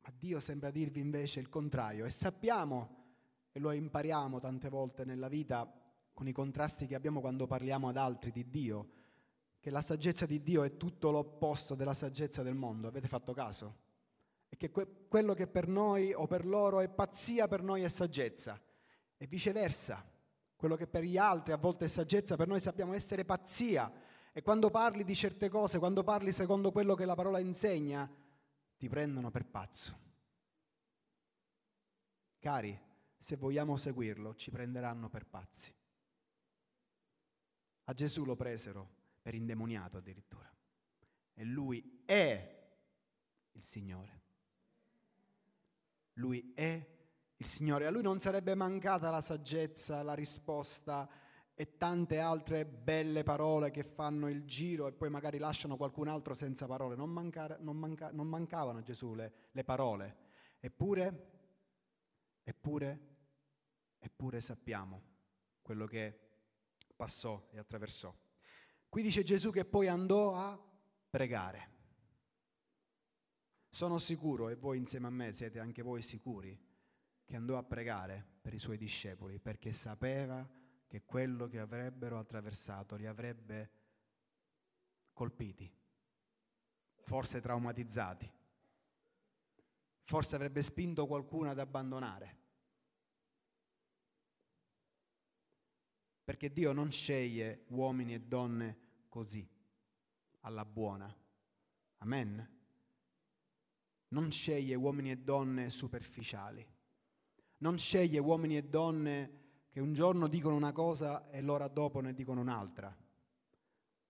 ma 0.00 0.12
Dio 0.16 0.40
sembra 0.40 0.70
dirvi 0.70 1.00
invece 1.00 1.40
il 1.40 1.48
contrario 1.48 2.04
e 2.04 2.10
sappiamo 2.10 2.96
e 3.52 3.60
lo 3.60 3.70
impariamo 3.72 4.40
tante 4.40 4.68
volte 4.68 5.04
nella 5.04 5.28
vita 5.28 5.72
con 6.12 6.26
i 6.26 6.32
contrasti 6.32 6.86
che 6.86 6.94
abbiamo 6.94 7.20
quando 7.20 7.46
parliamo 7.46 7.88
ad 7.88 7.96
altri 7.96 8.30
di 8.30 8.48
Dio 8.48 8.96
che 9.60 9.70
la 9.70 9.80
saggezza 9.80 10.26
di 10.26 10.42
Dio 10.42 10.62
è 10.62 10.76
tutto 10.76 11.10
l'opposto 11.10 11.74
della 11.74 11.94
saggezza 11.94 12.42
del 12.42 12.54
mondo. 12.54 12.88
Avete 12.88 13.08
fatto 13.08 13.32
caso? 13.32 13.86
E 14.48 14.56
che 14.56 14.70
que- 14.70 15.06
quello 15.08 15.34
che 15.34 15.46
per 15.46 15.68
noi 15.68 16.12
o 16.12 16.26
per 16.26 16.46
loro 16.46 16.80
è 16.80 16.88
pazzia, 16.88 17.48
per 17.48 17.62
noi 17.62 17.82
è 17.82 17.88
saggezza. 17.88 18.60
E 19.16 19.26
viceversa, 19.26 20.04
quello 20.56 20.76
che 20.76 20.86
per 20.86 21.02
gli 21.02 21.18
altri 21.18 21.52
a 21.52 21.56
volte 21.56 21.86
è 21.86 21.88
saggezza, 21.88 22.36
per 22.36 22.46
noi 22.46 22.60
sappiamo 22.60 22.94
essere 22.94 23.24
pazzia. 23.24 23.92
E 24.32 24.42
quando 24.42 24.70
parli 24.70 25.04
di 25.04 25.14
certe 25.14 25.48
cose, 25.48 25.78
quando 25.78 26.02
parli 26.02 26.32
secondo 26.32 26.70
quello 26.70 26.94
che 26.94 27.04
la 27.04 27.14
parola 27.14 27.38
insegna, 27.38 28.08
ti 28.76 28.88
prendono 28.88 29.30
per 29.30 29.44
pazzo. 29.46 30.06
Cari, 32.38 32.78
se 33.16 33.36
vogliamo 33.36 33.76
seguirlo, 33.76 34.34
ci 34.36 34.50
prenderanno 34.50 35.08
per 35.08 35.26
pazzi. 35.26 35.74
A 37.84 37.92
Gesù 37.94 38.24
lo 38.24 38.36
presero 38.36 38.96
per 39.20 39.34
indemoniato 39.34 39.96
addirittura. 39.96 40.50
E 41.34 41.44
lui 41.44 42.02
è 42.04 42.56
il 43.52 43.62
Signore. 43.62 44.22
Lui 46.14 46.52
è 46.54 46.86
il 47.36 47.46
Signore. 47.46 47.86
A 47.86 47.90
lui 47.90 48.02
non 48.02 48.20
sarebbe 48.20 48.54
mancata 48.54 49.10
la 49.10 49.20
saggezza, 49.20 50.02
la 50.02 50.14
risposta 50.14 51.08
e 51.60 51.76
tante 51.76 52.20
altre 52.20 52.64
belle 52.64 53.24
parole 53.24 53.72
che 53.72 53.82
fanno 53.82 54.28
il 54.28 54.44
giro 54.44 54.86
e 54.86 54.92
poi 54.92 55.10
magari 55.10 55.38
lasciano 55.38 55.76
qualcun 55.76 56.06
altro 56.06 56.32
senza 56.32 56.66
parole. 56.66 56.94
Non, 56.94 57.10
mancare, 57.10 57.56
non, 57.58 57.76
manca, 57.76 58.12
non 58.12 58.28
mancavano 58.28 58.78
a 58.78 58.82
Gesù 58.82 59.12
le, 59.14 59.32
le 59.50 59.64
parole. 59.64 60.16
Eppure, 60.60 61.30
eppure, 62.44 63.00
eppure 63.98 64.40
sappiamo 64.40 65.02
quello 65.60 65.86
che 65.86 66.16
passò 66.94 67.48
e 67.50 67.58
attraversò. 67.58 68.14
Qui 68.88 69.02
dice 69.02 69.24
Gesù 69.24 69.50
che 69.50 69.64
poi 69.64 69.88
andò 69.88 70.36
a 70.36 70.56
pregare. 71.10 71.70
Sono 73.68 73.98
sicuro, 73.98 74.48
e 74.48 74.54
voi 74.54 74.78
insieme 74.78 75.08
a 75.08 75.10
me 75.10 75.32
siete 75.32 75.58
anche 75.58 75.82
voi 75.82 76.02
sicuri, 76.02 76.56
che 77.24 77.34
andò 77.34 77.58
a 77.58 77.64
pregare 77.64 78.24
per 78.40 78.54
i 78.54 78.60
suoi 78.60 78.76
discepoli 78.76 79.40
perché 79.40 79.72
sapeva 79.72 80.48
che 80.88 81.04
quello 81.04 81.46
che 81.46 81.60
avrebbero 81.60 82.18
attraversato 82.18 82.96
li 82.96 83.06
avrebbe 83.06 83.70
colpiti, 85.12 85.72
forse 87.02 87.40
traumatizzati, 87.40 88.28
forse 90.02 90.34
avrebbe 90.34 90.62
spinto 90.62 91.06
qualcuno 91.06 91.50
ad 91.50 91.60
abbandonare. 91.60 92.38
perché 96.28 96.52
Dio 96.52 96.72
non 96.72 96.92
sceglie 96.92 97.64
uomini 97.68 98.12
e 98.12 98.20
donne 98.20 98.76
così, 99.08 99.48
alla 100.40 100.66
buona. 100.66 101.10
Amen. 102.00 102.46
Non 104.08 104.30
sceglie 104.30 104.74
uomini 104.74 105.10
e 105.10 105.16
donne 105.16 105.70
superficiali. 105.70 106.62
Non 107.60 107.78
sceglie 107.78 108.18
uomini 108.18 108.58
e 108.58 108.64
donne 108.64 109.47
che 109.78 109.84
un 109.84 109.92
giorno 109.92 110.26
dicono 110.26 110.56
una 110.56 110.72
cosa 110.72 111.30
e 111.30 111.40
l'ora 111.40 111.68
dopo 111.68 112.00
ne 112.00 112.12
dicono 112.12 112.40
un'altra. 112.40 112.92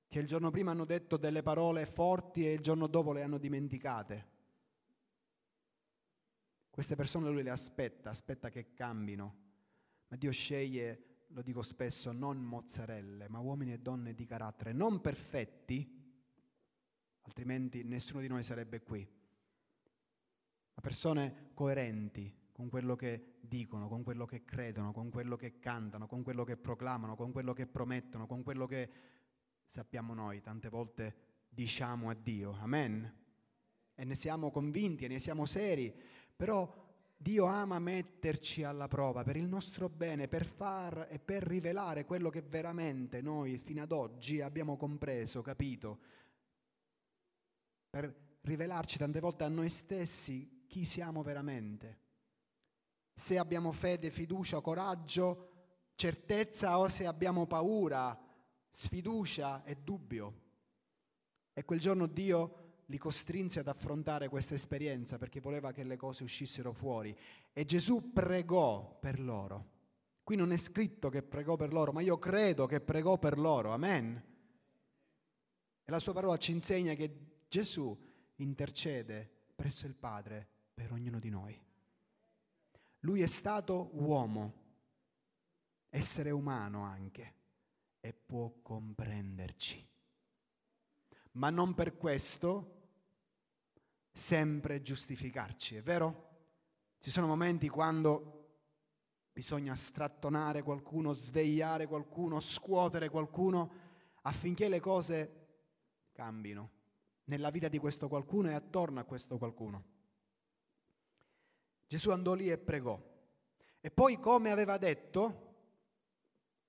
Che 0.09 0.19
il 0.19 0.27
giorno 0.27 0.51
prima 0.51 0.71
hanno 0.71 0.87
detto 0.87 1.19
delle 1.19 1.43
parole 1.43 1.85
forti 1.85 2.47
e 2.47 2.55
il 2.55 2.61
giorno 2.61 2.87
dopo 2.87 3.13
le 3.13 3.23
hanno 3.23 3.37
dimenticate. 3.37 4.27
Queste 6.71 6.97
persone 6.97 7.29
lui 7.29 7.43
le 7.43 7.51
aspetta, 7.51 8.09
aspetta 8.09 8.49
che 8.49 8.73
cambino. 8.73 9.37
Ma 10.09 10.17
Dio 10.17 10.31
sceglie 10.31 11.27
lo 11.27 11.43
dico 11.43 11.61
spesso, 11.61 12.13
non 12.13 12.39
mozzarelle, 12.39 13.29
ma 13.29 13.39
uomini 13.41 13.75
e 13.75 13.79
donne 13.79 14.15
di 14.15 14.25
carattere, 14.25 14.73
non 14.73 15.03
perfetti, 15.03 15.87
altrimenti 17.21 17.85
nessuno 17.85 18.23
di 18.23 18.29
noi 18.29 18.43
sarebbe 18.43 18.81
qui, 18.81 19.07
ma 20.73 20.81
persone 20.81 21.51
coerenti 21.53 22.38
con 22.59 22.69
quello 22.69 22.97
che 22.97 23.37
dicono, 23.39 23.87
con 23.87 24.03
quello 24.03 24.27
che 24.27 24.45
credono, 24.45 24.91
con 24.91 25.11
quello 25.11 25.37
che 25.37 25.61
cantano, 25.61 26.09
con 26.09 26.25
quello 26.25 26.43
che 26.43 26.57
proclamano, 26.57 27.15
con 27.15 27.31
quello 27.31 27.53
che 27.53 27.69
promettono, 27.69 28.27
con 28.27 28.43
quello 28.43 28.67
che 28.67 28.91
sappiamo 29.65 30.13
noi, 30.13 30.41
tante 30.41 30.69
volte 30.69 31.17
diciamo 31.49 32.11
a 32.11 32.15
Dio. 32.15 32.57
Amen. 32.59 33.15
E 33.95 34.05
ne 34.05 34.15
siamo 34.17 34.51
convinti 34.51 35.05
e 35.05 35.09
ne 35.09 35.21
siamo 35.21 35.47
seri, 35.47 35.95
però 36.35 36.69
Dio 37.17 37.45
ama 37.45 37.79
metterci 37.79 38.65
alla 38.65 38.89
prova 38.89 39.23
per 39.23 39.37
il 39.37 39.47
nostro 39.47 39.89
bene, 39.89 40.27
per 40.27 40.45
far 40.45 41.07
e 41.09 41.21
per 41.21 41.45
rivelare 41.45 42.05
quello 42.05 42.29
che 42.29 42.43
veramente 42.43 43.23
noi 43.23 43.59
fino 43.59 43.85
ad 43.85 43.93
oggi 43.93 44.41
abbiamo 44.41 44.77
compreso, 44.77 45.43
capito, 45.43 45.99
per 47.89 48.13
rivelarci 48.41 48.99
tante 48.99 49.21
volte 49.21 49.45
a 49.45 49.49
noi 49.49 49.69
stessi 49.69 50.65
chi 50.67 50.85
siamo 50.85 51.23
veramente. 51.23 52.07
Se 53.19 53.37
abbiamo 53.37 53.73
fede, 53.73 54.11
fiducia, 54.11 54.61
coraggio, 54.61 55.49
certezza 55.97 56.79
o 56.79 56.89
se 56.89 57.05
abbiamo 57.05 57.49
paura, 57.49 58.17
sfiducia 58.71 59.65
e 59.65 59.75
dubbio. 59.75 60.41
E 61.53 61.65
quel 61.65 61.81
giorno 61.81 62.07
Dio 62.07 62.83
li 62.87 62.97
costrinse 62.97 63.59
ad 63.59 63.67
affrontare 63.67 64.29
questa 64.29 64.55
esperienza 64.55 65.19
perché 65.19 65.41
voleva 65.41 65.73
che 65.73 65.83
le 65.83 65.97
cose 65.97 66.23
uscissero 66.23 66.73
fuori. 66.73 67.13
E 67.53 67.65
Gesù 67.65 68.13
pregò 68.13 68.97
per 69.01 69.19
loro. 69.19 69.71
Qui 70.23 70.37
non 70.37 70.53
è 70.53 70.57
scritto 70.57 71.09
che 71.09 71.25
pregò 71.25 71.57
per 71.57 71.73
loro, 71.73 71.91
ma 71.91 72.01
io 72.01 72.21
credo 72.21 72.67
che 72.67 72.81
pregò 72.81 73.19
per 73.19 73.37
loro. 73.37 73.73
Amen. 73.73 74.25
E 75.83 75.91
la 75.91 75.99
sua 75.99 76.13
parola 76.13 76.37
ci 76.37 76.53
insegna 76.53 76.95
che 76.95 77.43
Gesù 77.49 77.99
intercede 78.37 79.29
presso 79.57 79.89
il 79.89 79.97
Padre 79.97 80.47
per 80.73 80.93
ognuno 80.93 81.19
di 81.19 81.31
noi. 81.31 81.67
Lui 83.01 83.23
è 83.23 83.27
stato 83.27 83.91
uomo, 83.93 84.55
essere 85.89 86.31
umano 86.31 86.83
anche, 86.83 87.35
e 88.01 88.13
può 88.13 88.53
comprenderci. 88.63 89.87
Ma 91.33 91.51
non 91.51 91.75
per 91.75 91.97
questo 91.97 92.77
sempre 94.13 94.83
giustificarci, 94.83 95.77
è 95.77 95.83
vero? 95.83 96.27
Ci 96.99 97.11
sono 97.11 97.27
momenti 97.27 97.69
quando 97.69 98.35
bisogna 99.33 99.77
strattonare 99.77 100.63
qualcuno, 100.63 101.13
svegliare 101.13 101.87
qualcuno, 101.87 102.41
scuotere 102.41 103.09
qualcuno 103.09 103.71
affinché 104.23 104.69
le 104.69 104.81
cose 104.81 105.47
cambino 106.11 106.71
nella 107.25 107.51
vita 107.51 107.69
di 107.69 107.79
questo 107.79 108.09
qualcuno 108.09 108.49
e 108.49 108.55
attorno 108.55 108.99
a 108.99 109.05
questo 109.05 109.39
qualcuno. 109.39 109.98
Gesù 111.89 112.11
andò 112.11 112.35
lì 112.35 112.51
e 112.51 112.59
pregò 112.59 113.03
e 113.81 113.91
poi 113.91 114.21
come 114.21 114.51
aveva 114.51 114.77
detto 114.77 115.47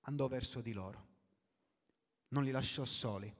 andò 0.00 0.26
verso 0.26 0.60
di 0.60 0.72
loro. 0.72 1.08
Non 2.28 2.44
li 2.44 2.50
lasciò 2.50 2.84
soli, 2.84 3.32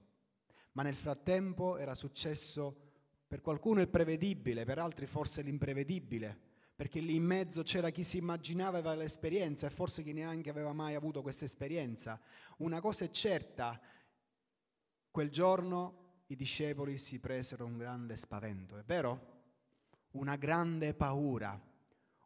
ma 0.73 0.83
nel 0.83 0.95
frattempo 0.95 1.77
era 1.77 1.95
successo 1.95 2.89
per 3.27 3.41
qualcuno 3.41 3.81
il 3.81 3.87
prevedibile, 3.87 4.65
per 4.65 4.77
altri 4.77 5.07
forse 5.07 5.41
l'imprevedibile, 5.41 6.37
perché 6.75 6.99
lì 6.99 7.15
in 7.15 7.23
mezzo 7.23 7.63
c'era 7.63 7.89
chi 7.89 8.03
si 8.03 8.17
immaginava 8.17 8.79
aveva 8.79 8.93
l'esperienza 8.93 9.67
e 9.67 9.71
forse 9.71 10.03
chi 10.03 10.13
neanche 10.13 10.49
aveva 10.49 10.73
mai 10.73 10.95
avuto 10.95 11.21
questa 11.21 11.45
esperienza. 11.45 12.19
Una 12.57 12.81
cosa 12.81 13.05
è 13.05 13.09
certa, 13.09 13.79
quel 15.09 15.29
giorno 15.29 16.23
i 16.27 16.35
discepoli 16.35 16.97
si 16.97 17.19
presero 17.19 17.65
un 17.65 17.77
grande 17.77 18.15
spavento, 18.17 18.77
è 18.77 18.83
vero? 18.83 19.39
Una 20.11 20.35
grande 20.35 20.93
paura. 20.93 21.59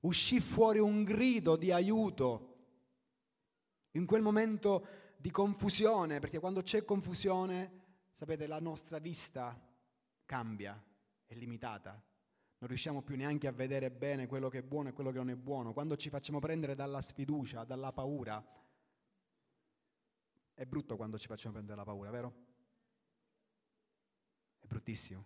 Uscì 0.05 0.39
fuori 0.39 0.77
un 0.77 1.03
grido 1.03 1.55
di 1.55 1.71
aiuto. 1.71 2.53
In 3.91 4.05
quel 4.05 4.21
momento 4.21 4.87
di 5.17 5.31
confusione, 5.31 6.19
perché 6.19 6.37
quando 6.37 6.61
c'è 6.61 6.85
confusione, 6.85 7.83
sapete, 8.13 8.45
la 8.45 8.59
nostra 8.59 8.99
vista 8.99 9.59
cambia, 10.25 10.79
è 11.25 11.33
limitata. 11.33 11.91
Non 12.59 12.69
riusciamo 12.69 13.01
più 13.01 13.15
neanche 13.15 13.47
a 13.47 13.51
vedere 13.51 13.89
bene 13.89 14.27
quello 14.27 14.47
che 14.47 14.59
è 14.59 14.63
buono 14.63 14.89
e 14.89 14.93
quello 14.93 15.11
che 15.11 15.17
non 15.17 15.31
è 15.31 15.35
buono. 15.35 15.73
Quando 15.73 15.95
ci 15.95 16.09
facciamo 16.09 16.37
prendere 16.37 16.75
dalla 16.75 17.01
sfiducia, 17.01 17.63
dalla 17.63 17.91
paura, 17.91 18.43
è 20.53 20.65
brutto 20.65 20.95
quando 20.97 21.17
ci 21.17 21.27
facciamo 21.27 21.55
prendere 21.55 21.77
dalla 21.77 21.89
paura, 21.89 22.11
vero? 22.11 22.35
È 24.59 24.67
bruttissimo. 24.67 25.25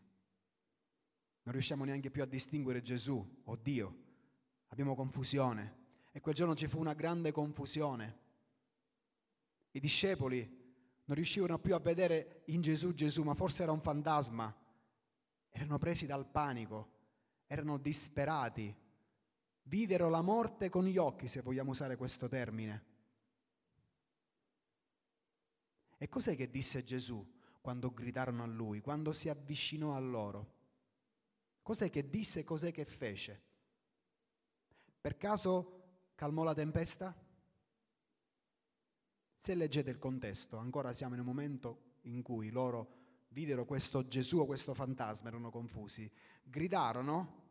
Non 1.43 1.53
riusciamo 1.53 1.83
neanche 1.83 2.09
più 2.09 2.21
a 2.21 2.25
distinguere 2.25 2.81
Gesù 2.81 3.41
o 3.43 3.55
Dio. 3.57 4.07
Abbiamo 4.79 4.95
confusione. 4.95 5.75
E 6.13 6.21
quel 6.21 6.35
giorno 6.35 6.55
ci 6.55 6.67
fu 6.67 6.79
una 6.79 6.93
grande 6.93 7.33
confusione. 7.33 8.17
I 9.71 9.79
discepoli 9.81 10.39
non 11.03 11.17
riuscivano 11.17 11.59
più 11.59 11.75
a 11.75 11.79
vedere 11.79 12.43
in 12.45 12.61
Gesù 12.61 12.93
Gesù, 12.93 13.23
ma 13.23 13.33
forse 13.33 13.63
era 13.63 13.73
un 13.73 13.81
fantasma 13.81 14.55
erano 15.49 15.77
presi 15.77 16.05
dal 16.05 16.25
panico, 16.27 16.91
erano 17.47 17.77
disperati, 17.77 18.73
videro 19.63 20.09
la 20.09 20.21
morte 20.21 20.69
con 20.69 20.85
gli 20.85 20.97
occhi, 20.97 21.27
se 21.27 21.41
vogliamo 21.41 21.71
usare 21.71 21.97
questo 21.97 22.27
termine. 22.27 22.85
E 25.97 26.07
cos'è 26.07 26.35
che 26.35 26.49
disse 26.49 26.83
Gesù 26.83 27.37
quando 27.59 27.91
gridarono 27.91 28.43
a 28.43 28.47
lui, 28.47 28.79
quando 28.79 29.11
si 29.11 29.27
avvicinò 29.27 29.95
a 29.95 29.99
loro? 29.99 30.53
Cos'è 31.61 31.89
che 31.89 32.09
disse, 32.09 32.43
cos'è 32.43 32.71
che 32.71 32.85
fece? 32.85 33.47
Per 35.01 35.15
caso 35.15 36.11
calmò 36.15 36.43
la 36.43 36.53
tempesta? 36.53 37.15
Se 39.39 39.55
leggete 39.55 39.89
il 39.89 39.97
contesto, 39.97 40.57
ancora 40.57 40.93
siamo 40.93 41.13
in 41.13 41.21
un 41.21 41.25
momento 41.25 41.97
in 42.01 42.21
cui 42.21 42.49
loro 42.49 42.97
videro 43.29 43.63
questo 43.63 44.05
Gesù 44.07 44.39
o 44.39 44.45
questo 44.45 44.73
fantasma, 44.73 45.29
erano 45.29 45.49
confusi, 45.49 46.11
gridarono, 46.43 47.47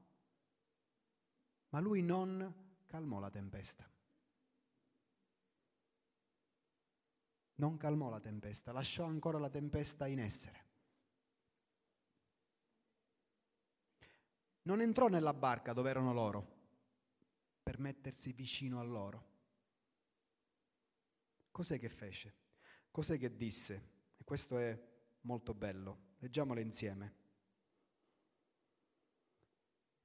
ma 1.70 1.80
lui 1.80 2.02
non 2.02 2.76
calmò 2.84 3.18
la 3.18 3.30
tempesta. 3.30 3.90
Non 7.54 7.76
calmò 7.78 8.10
la 8.10 8.20
tempesta, 8.20 8.72
lasciò 8.72 9.04
ancora 9.04 9.38
la 9.38 9.48
tempesta 9.48 10.06
in 10.06 10.20
essere. 10.20 10.66
Non 14.62 14.82
entrò 14.82 15.08
nella 15.08 15.32
barca 15.32 15.72
dove 15.72 15.88
erano 15.88 16.12
loro 16.12 16.57
per 17.68 17.78
mettersi 17.80 18.32
vicino 18.32 18.80
a 18.80 18.82
loro. 18.82 19.26
Cos'è 21.50 21.78
che 21.78 21.90
fece? 21.90 22.34
Cos'è 22.90 23.18
che 23.18 23.36
disse? 23.36 23.90
E 24.16 24.24
questo 24.24 24.56
è 24.56 24.74
molto 25.22 25.52
bello. 25.52 26.14
Leggiamolo 26.20 26.60
insieme. 26.60 27.14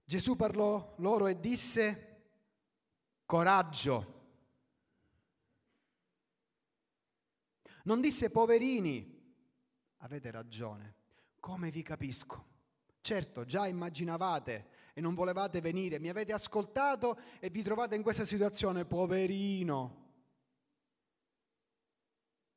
Gesù 0.03 0.35
parlò 0.35 0.93
loro 0.97 1.27
e 1.27 1.39
disse, 1.39 2.23
coraggio. 3.25 4.21
Non 7.85 8.01
disse 8.01 8.29
poverini, 8.29 9.35
avete 9.99 10.31
ragione, 10.31 10.95
come 11.39 11.71
vi 11.71 11.81
capisco. 11.81 12.45
Certo, 12.99 13.45
già 13.45 13.67
immaginavate 13.67 14.72
e 14.93 15.01
non 15.01 15.15
volevate 15.15 15.59
venire, 15.59 15.99
mi 15.99 16.09
avete 16.09 16.33
ascoltato 16.33 17.17
e 17.39 17.49
vi 17.49 17.63
trovate 17.63 17.95
in 17.95 18.03
questa 18.03 18.25
situazione, 18.25 18.85
poverino. 18.85 20.01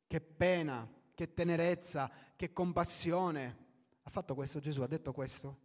Che 0.07 0.20
pena, 0.20 0.88
che 1.14 1.33
tenerezza, 1.33 2.11
che 2.37 2.53
compassione. 2.53 3.64
Ha 4.03 4.11
fatto 4.11 4.35
questo 4.35 4.61
Gesù, 4.61 4.83
ha 4.83 4.87
detto 4.87 5.12
questo? 5.12 5.64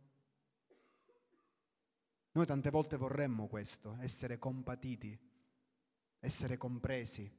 Noi 2.32 2.46
tante 2.46 2.70
volte 2.70 2.96
vorremmo 2.96 3.48
questo, 3.48 3.98
essere 4.00 4.40
compatiti, 4.40 5.20
essere 6.20 6.56
compresi, 6.56 7.30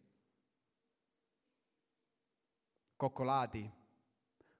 coccolati, 2.95 3.73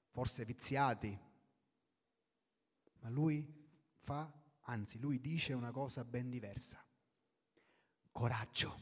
forse 0.09 0.43
viziati, 0.43 1.17
ma 2.99 3.09
lui 3.09 3.47
fa, 3.99 4.31
anzi 4.63 4.99
lui 4.99 5.19
dice 5.19 5.53
una 5.53 5.71
cosa 5.71 6.03
ben 6.03 6.29
diversa. 6.29 6.83
Coraggio, 8.11 8.79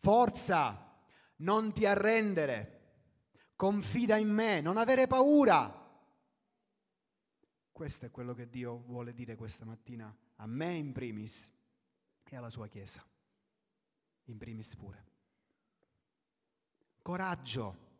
forza, 0.00 1.00
non 1.36 1.72
ti 1.72 1.86
arrendere. 1.86 2.80
Confida 3.56 4.16
in 4.16 4.28
me, 4.28 4.60
non 4.60 4.76
avere 4.76 5.06
paura. 5.06 5.80
Questo 7.70 8.06
è 8.06 8.10
quello 8.10 8.34
che 8.34 8.48
Dio 8.48 8.78
vuole 8.78 9.14
dire 9.14 9.34
questa 9.34 9.64
mattina 9.64 10.14
a 10.36 10.46
me 10.46 10.72
in 10.72 10.92
primis 10.92 11.50
e 12.24 12.36
alla 12.36 12.50
sua 12.50 12.66
Chiesa, 12.66 13.04
in 14.24 14.38
primis 14.38 14.74
pure. 14.74 15.10
Coraggio, 17.02 17.90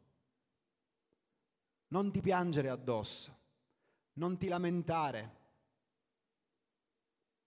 non 1.89 2.11
ti 2.11 2.21
piangere 2.21 2.69
addosso, 2.69 3.39
non 4.15 4.39
ti 4.39 4.49
lamentare, 4.49 5.42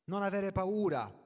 non 0.05 0.23
avere 0.23 0.51
paura 0.51 1.23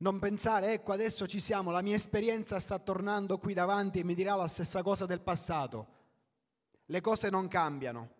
non 0.00 0.20
pensare, 0.20 0.74
ecco 0.74 0.92
adesso 0.92 1.26
ci 1.26 1.40
siamo, 1.40 1.72
la 1.72 1.82
mia 1.82 1.96
esperienza 1.96 2.60
sta 2.60 2.78
tornando 2.78 3.38
qui 3.38 3.52
davanti 3.52 3.98
e 3.98 4.04
mi 4.04 4.14
dirà 4.14 4.36
la 4.36 4.46
stessa 4.46 4.82
cosa 4.82 5.06
del 5.06 5.20
passato. 5.20 5.96
Le 6.84 7.00
cose 7.00 7.30
non 7.30 7.48
cambiano. 7.48 8.14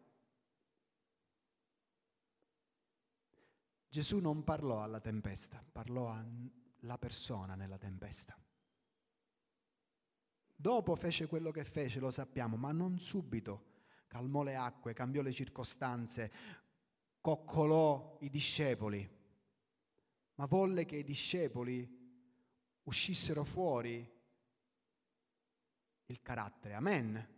Gesù 3.88 4.18
non 4.18 4.42
parlò 4.42 4.82
alla 4.82 5.00
tempesta, 5.00 5.64
parlò 5.70 6.10
alla 6.10 6.98
persona 6.98 7.54
nella 7.54 7.78
tempesta. 7.78 8.36
Dopo 10.54 10.96
fece 10.96 11.28
quello 11.28 11.52
che 11.52 11.64
fece, 11.64 12.00
lo 12.00 12.10
sappiamo, 12.10 12.56
ma 12.56 12.72
non 12.72 12.98
subito. 12.98 13.66
Calmò 14.08 14.42
le 14.42 14.56
acque, 14.56 14.94
cambiò 14.94 15.22
le 15.22 15.30
circostanze, 15.30 16.32
coccolò 17.28 18.16
i 18.20 18.30
discepoli 18.30 19.06
ma 20.36 20.46
volle 20.46 20.86
che 20.86 20.96
i 20.96 21.04
discepoli 21.04 21.86
uscissero 22.84 23.44
fuori 23.44 24.08
il 26.06 26.22
carattere. 26.22 26.72
Amen. 26.72 27.36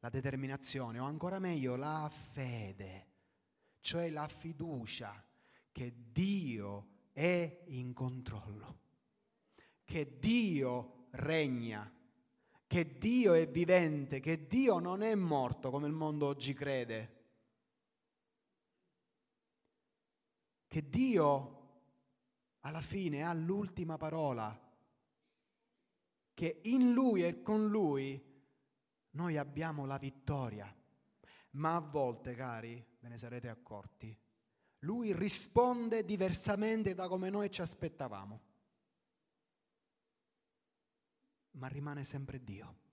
La 0.00 0.10
determinazione, 0.10 0.98
o 0.98 1.04
ancora 1.04 1.38
meglio 1.38 1.76
la 1.76 2.10
fede, 2.10 3.06
cioè 3.80 4.10
la 4.10 4.28
fiducia 4.28 5.24
che 5.72 5.94
Dio 6.12 6.88
è 7.12 7.62
in 7.68 7.94
controllo, 7.94 8.80
che 9.84 10.18
Dio 10.18 11.06
regna, 11.12 11.90
che 12.66 12.98
Dio 12.98 13.32
è 13.32 13.48
vivente, 13.48 14.20
che 14.20 14.46
Dio 14.46 14.78
non 14.78 15.00
è 15.00 15.14
morto 15.14 15.70
come 15.70 15.86
il 15.86 15.94
mondo 15.94 16.26
oggi 16.26 16.52
crede, 16.52 17.17
che 20.68 20.88
Dio 20.88 21.56
alla 22.60 22.82
fine 22.82 23.22
ha 23.22 23.32
l'ultima 23.32 23.96
parola, 23.96 24.56
che 26.34 26.60
in 26.64 26.92
Lui 26.92 27.24
e 27.24 27.42
con 27.42 27.68
Lui 27.68 28.22
noi 29.12 29.36
abbiamo 29.36 29.86
la 29.86 29.98
vittoria. 29.98 30.72
Ma 31.52 31.76
a 31.76 31.80
volte, 31.80 32.34
cari, 32.34 32.84
ve 33.00 33.08
ne 33.08 33.16
sarete 33.16 33.48
accorti, 33.48 34.16
Lui 34.80 35.12
risponde 35.12 36.04
diversamente 36.04 36.94
da 36.94 37.08
come 37.08 37.30
noi 37.30 37.50
ci 37.50 37.62
aspettavamo. 37.62 38.40
Ma 41.52 41.66
rimane 41.66 42.04
sempre 42.04 42.44
Dio. 42.44 42.86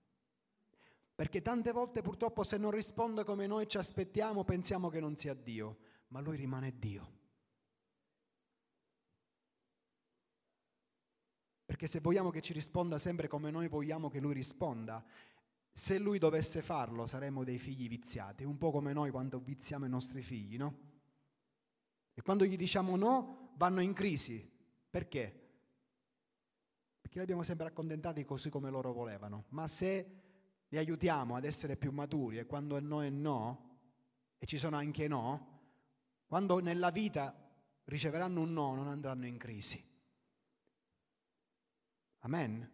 Perché 1.14 1.40
tante 1.42 1.70
volte 1.70 2.02
purtroppo 2.02 2.42
se 2.42 2.56
non 2.56 2.70
risponde 2.72 3.24
come 3.24 3.46
noi 3.46 3.68
ci 3.68 3.78
aspettiamo 3.78 4.44
pensiamo 4.44 4.88
che 4.88 5.00
non 5.00 5.14
sia 5.14 5.34
Dio, 5.34 5.78
ma 6.08 6.20
Lui 6.20 6.36
rimane 6.36 6.78
Dio. 6.78 7.15
Perché 11.76 11.92
se 11.92 12.00
vogliamo 12.00 12.30
che 12.30 12.40
ci 12.40 12.54
risponda 12.54 12.96
sempre 12.96 13.28
come 13.28 13.50
noi 13.50 13.68
vogliamo 13.68 14.08
che 14.08 14.18
Lui 14.18 14.32
risponda, 14.32 15.04
se 15.70 15.98
Lui 15.98 16.16
dovesse 16.16 16.62
farlo 16.62 17.04
saremmo 17.04 17.44
dei 17.44 17.58
figli 17.58 17.86
viziati, 17.86 18.44
un 18.44 18.56
po' 18.56 18.70
come 18.70 18.94
noi 18.94 19.10
quando 19.10 19.38
viziamo 19.40 19.84
i 19.84 19.88
nostri 19.90 20.22
figli, 20.22 20.56
no? 20.56 20.78
E 22.14 22.22
quando 22.22 22.46
gli 22.46 22.56
diciamo 22.56 22.96
no, 22.96 23.52
vanno 23.56 23.82
in 23.82 23.92
crisi. 23.92 24.50
Perché? 24.88 25.48
Perché 26.98 27.18
li 27.18 27.24
abbiamo 27.24 27.42
sempre 27.42 27.66
accontentati 27.66 28.24
così 28.24 28.48
come 28.48 28.70
loro 28.70 28.94
volevano. 28.94 29.44
Ma 29.50 29.66
se 29.68 30.22
li 30.68 30.78
aiutiamo 30.78 31.36
ad 31.36 31.44
essere 31.44 31.76
più 31.76 31.92
maturi 31.92 32.38
e 32.38 32.46
quando 32.46 32.78
è 32.78 32.80
no 32.80 33.02
è 33.02 33.10
no, 33.10 33.80
e 34.38 34.46
ci 34.46 34.56
sono 34.56 34.76
anche 34.76 35.08
no, 35.08 35.60
quando 36.24 36.58
nella 36.58 36.88
vita 36.88 37.36
riceveranno 37.84 38.40
un 38.40 38.54
no 38.54 38.74
non 38.74 38.88
andranno 38.88 39.26
in 39.26 39.36
crisi. 39.36 39.95
Amen. 42.26 42.68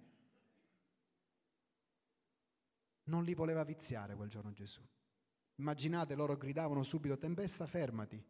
Non 3.05 3.23
li 3.23 3.35
voleva 3.35 3.65
viziare 3.65 4.17
quel 4.17 4.31
giorno 4.31 4.53
Gesù. 4.53 4.81
Immaginate, 5.57 6.15
loro 6.15 6.39
gridavano 6.39 6.83
subito, 6.83 7.19
tempesta 7.19 7.67
fermati. 7.67 8.23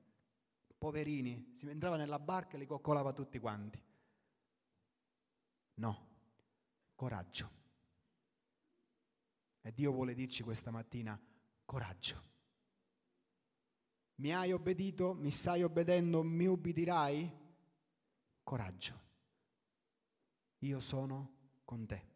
Poverini, 0.76 1.54
si 1.58 1.68
entrava 1.68 1.96
nella 1.96 2.18
barca 2.18 2.56
e 2.56 2.58
li 2.58 2.66
coccolava 2.66 3.12
tutti 3.12 3.38
quanti. 3.38 3.80
No, 5.74 6.08
coraggio. 6.96 7.50
E 9.60 9.72
Dio 9.72 9.92
vuole 9.92 10.14
dirci 10.14 10.42
questa 10.42 10.72
mattina 10.72 11.18
coraggio. 11.64 12.30
Mi 14.16 14.34
hai 14.34 14.52
obbedito? 14.52 15.14
Mi 15.14 15.30
stai 15.30 15.62
obbedendo? 15.62 16.24
Mi 16.24 16.46
ubbidirai? 16.46 17.40
Coraggio. 18.42 19.10
Io 20.62 20.80
sono 20.80 21.32
con 21.64 21.86
te. 21.86 22.10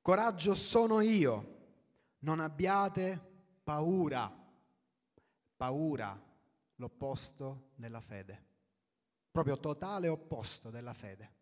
Coraggio 0.00 0.54
sono 0.54 1.00
io. 1.00 1.56
Non 2.20 2.40
abbiate 2.40 3.20
paura. 3.62 4.32
Paura, 5.56 6.20
l'opposto 6.76 7.70
della 7.74 8.00
fede. 8.00 8.46
Proprio 9.30 9.58
totale 9.58 10.08
opposto 10.08 10.70
della 10.70 10.94
fede. 10.94 11.34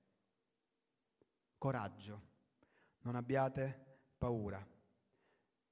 Coraggio. 1.59 2.23
Non 3.01 3.17
abbiate 3.17 3.99
paura. 4.17 4.67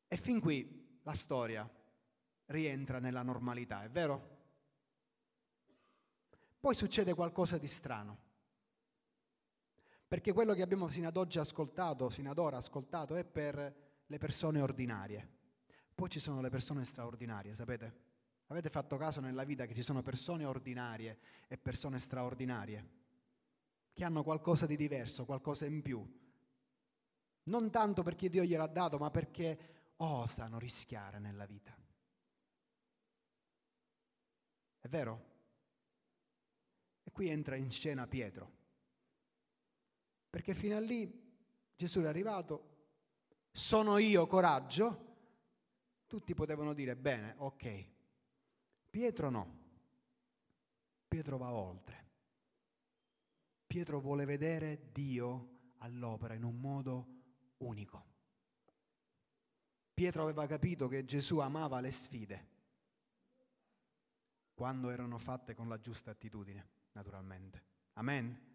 E 0.07 0.17
fin 0.17 0.39
qui 0.39 1.01
la 1.03 1.15
storia 1.15 1.69
rientra 2.47 2.99
nella 2.99 3.23
normalità, 3.23 3.85
è 3.85 3.91
vero? 3.91 4.33
Poi 6.61 6.75
succede 6.75 7.15
qualcosa 7.15 7.57
di 7.57 7.67
strano. 7.67 8.24
Perché 10.15 10.33
quello 10.33 10.55
che 10.55 10.63
abbiamo 10.63 10.87
fino 10.87 11.09
ad 11.09 11.17
oggi 11.17 11.41
ascoltato, 11.41 12.09
fino 12.09 12.31
ad 12.31 12.39
ora 12.39 12.57
ascoltato, 12.57 13.17
è 13.17 13.25
per 13.25 14.03
le 14.07 14.19
persone 14.19 14.61
ordinarie. 14.61 15.29
Poi 15.93 16.09
ci 16.09 16.21
sono 16.21 16.41
le 16.41 16.51
persone 16.51 16.85
straordinarie, 16.85 17.53
sapete? 17.53 18.03
Avete 18.47 18.71
fatto 18.71 18.97
caso 18.97 19.19
nella 19.19 19.43
vita 19.43 19.67
che 19.67 19.75
ci 19.75 19.83
sono 19.83 20.03
persone 20.03 20.45
ordinarie 20.45 21.19
e 21.49 21.59
persone 21.59 21.99
straordinarie, 21.99 22.91
che 23.93 24.05
hanno 24.05 24.23
qualcosa 24.23 24.67
di 24.67 24.77
diverso, 24.77 25.25
qualcosa 25.25 25.67
in 25.67 25.83
più, 25.83 26.09
non 27.43 27.73
tanto 27.73 28.05
perché 28.05 28.29
Dio 28.29 28.45
gliel'ha 28.45 28.69
dato, 28.69 28.99
ma 28.99 29.11
perché 29.11 29.95
osano 29.97 30.61
rischiare 30.61 31.19
nella 31.19 31.45
vita. 31.45 31.77
È 34.79 34.87
vero? 34.87 35.25
E 37.03 37.11
qui 37.11 37.31
entra 37.31 37.57
in 37.57 37.73
scena 37.73 38.07
Pietro. 38.07 38.63
Perché 40.35 40.53
fino 40.53 40.75
a 40.75 40.81
lì 40.81 41.09
Gesù 41.77 42.01
è 42.01 42.09
arrivato, 42.09 42.73
sono 43.53 43.99
io 43.99 44.27
coraggio, 44.27 45.15
tutti 46.09 46.35
potevano 46.35 46.73
dire 46.73 46.97
bene, 46.97 47.37
ok. 47.39 47.87
Pietro 48.91 49.31
no. 49.31 49.59
Pietro 51.07 51.39
va 51.39 51.53
oltre. 51.53 52.07
Pietro 53.65 54.01
vuole 54.01 54.25
vedere 54.25 54.89
Dio 54.91 55.75
all'opera 55.79 56.35
in 56.35 56.43
un 56.43 56.59
modo 56.59 57.07
unico. 57.59 58.05
Pietro 59.95 60.25
aveva 60.25 60.49
capito 60.49 60.89
che 60.89 61.05
Gesù 61.05 61.39
amava 61.39 61.79
le 61.79 61.93
sfide 61.93 62.49
quando 64.53 64.91
erano 64.91 65.17
fatte 65.17 65.55
con 65.55 65.69
la 65.69 65.79
giusta 65.79 66.11
attitudine, 66.11 66.69
naturalmente. 66.91 67.63
Amen. 67.93 68.54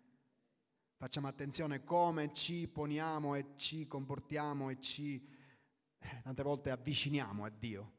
Facciamo 0.99 1.29
attenzione 1.29 1.85
come 1.85 2.33
ci 2.33 2.67
poniamo 2.67 3.35
e 3.35 3.53
ci 3.55 3.87
comportiamo 3.87 4.69
e 4.69 4.81
ci 4.81 5.25
eh, 5.97 6.21
tante 6.21 6.43
volte 6.43 6.71
avviciniamo 6.71 7.45
a 7.45 7.49
Dio. 7.49 7.93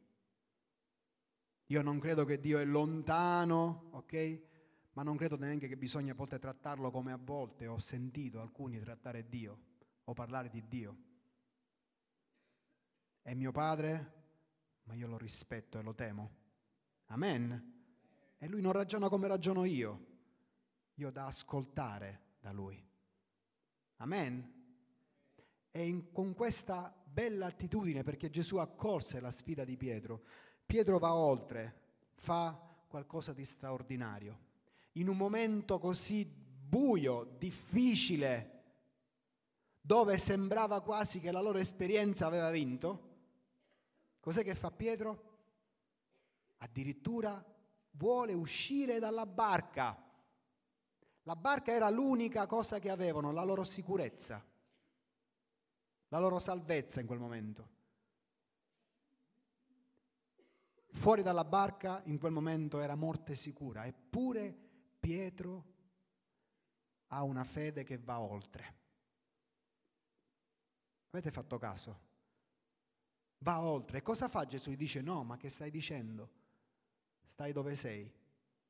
Io 1.69 1.81
non 1.81 1.99
credo 1.99 2.27
che 2.27 2.39
Dio 2.39 2.59
è 2.59 2.65
lontano, 2.67 3.89
ok? 3.93 4.43
Ma 4.93 5.03
non 5.03 5.17
credo 5.17 5.39
neanche 5.39 5.67
che 5.67 5.79
bisogna 5.79 6.13
a 6.13 6.15
volte 6.15 6.39
trattarlo 6.39 6.91
come 6.91 7.13
a 7.13 7.17
volte 7.17 7.67
ho 7.67 7.79
sentito 7.79 8.39
alcuni 8.39 8.79
trattare 8.79 9.27
Dio 9.31 9.61
o 10.05 10.13
parlare 10.13 10.51
di 10.51 10.63
Dio. 10.69 10.97
È 13.23 13.33
mio 13.33 13.51
padre, 13.51 14.13
ma 14.83 14.93
io 14.93 15.07
lo 15.07 15.17
rispetto 15.17 15.79
e 15.79 15.83
lo 15.83 15.95
temo. 15.95 16.37
Amen. 17.07 18.37
E 18.37 18.47
lui 18.47 18.61
non 18.61 18.73
ragiona 18.73 19.09
come 19.09 19.27
ragiono 19.27 19.65
io. 19.65 20.07
Io 20.97 21.09
ho 21.09 21.11
da 21.11 21.25
ascoltare 21.25 22.35
da 22.41 22.53
lui. 22.53 22.89
Amen. 24.01 24.59
E 25.71 25.87
in, 25.87 26.11
con 26.13 26.35
questa 26.35 26.95
bella 27.05 27.47
attitudine, 27.47 28.03
perché 28.03 28.31
Gesù 28.31 28.57
accolse 28.57 29.21
la 29.21 29.31
sfida 29.31 29.65
di 29.65 29.77
Pietro, 29.77 30.23
Pietro 30.65 30.99
va 30.99 31.15
oltre, 31.15 31.75
fa 32.15 32.59
qualcosa 32.89 33.33
di 33.33 33.45
straordinario. 33.45 34.49
In 34.93 35.09
un 35.09 35.17
momento 35.17 35.79
così 35.79 36.25
buio, 36.25 37.37
difficile, 37.39 38.59
dove 39.81 40.19
sembrava 40.19 40.81
quasi 40.81 41.21
che 41.21 41.31
la 41.31 41.41
loro 41.41 41.59
esperienza 41.59 42.27
aveva 42.27 42.51
vinto, 42.51 43.09
cos'è 44.21 44.43
che 44.43 44.55
fa 44.55 44.71
Pietro? 44.71 45.29
Addirittura 46.59 47.45
vuole 47.93 48.33
uscire 48.33 48.99
dalla 48.99 49.27
barca. 49.27 50.10
La 51.31 51.37
barca 51.37 51.71
era 51.71 51.89
l'unica 51.91 52.45
cosa 52.49 52.81
che 52.81 52.91
avevano, 52.91 53.31
la 53.31 53.45
loro 53.45 53.63
sicurezza, 53.63 54.45
la 56.09 56.19
loro 56.19 56.41
salvezza 56.41 57.01
in 57.01 57.07
quel 57.07 57.21
momento. 57.21 57.69
Fuori 60.89 61.23
dalla 61.23 61.45
barca 61.45 62.03
in 62.07 62.19
quel 62.19 62.33
momento 62.33 62.81
era 62.81 62.97
morte 62.97 63.37
sicura, 63.37 63.87
eppure 63.87 64.53
Pietro 64.99 65.65
ha 67.07 67.23
una 67.23 67.45
fede 67.45 67.85
che 67.85 67.97
va 67.97 68.19
oltre. 68.19 68.79
Avete 71.11 71.31
fatto 71.31 71.59
caso? 71.59 72.01
Va 73.39 73.61
oltre. 73.61 73.99
E 73.99 74.03
cosa 74.03 74.27
fa 74.27 74.45
Gesù? 74.47 74.73
Gli 74.73 74.77
dice 74.77 75.01
no, 75.01 75.23
ma 75.23 75.37
che 75.37 75.49
stai 75.49 75.71
dicendo? 75.71 76.29
Stai 77.29 77.53
dove 77.53 77.77
sei? 77.77 78.13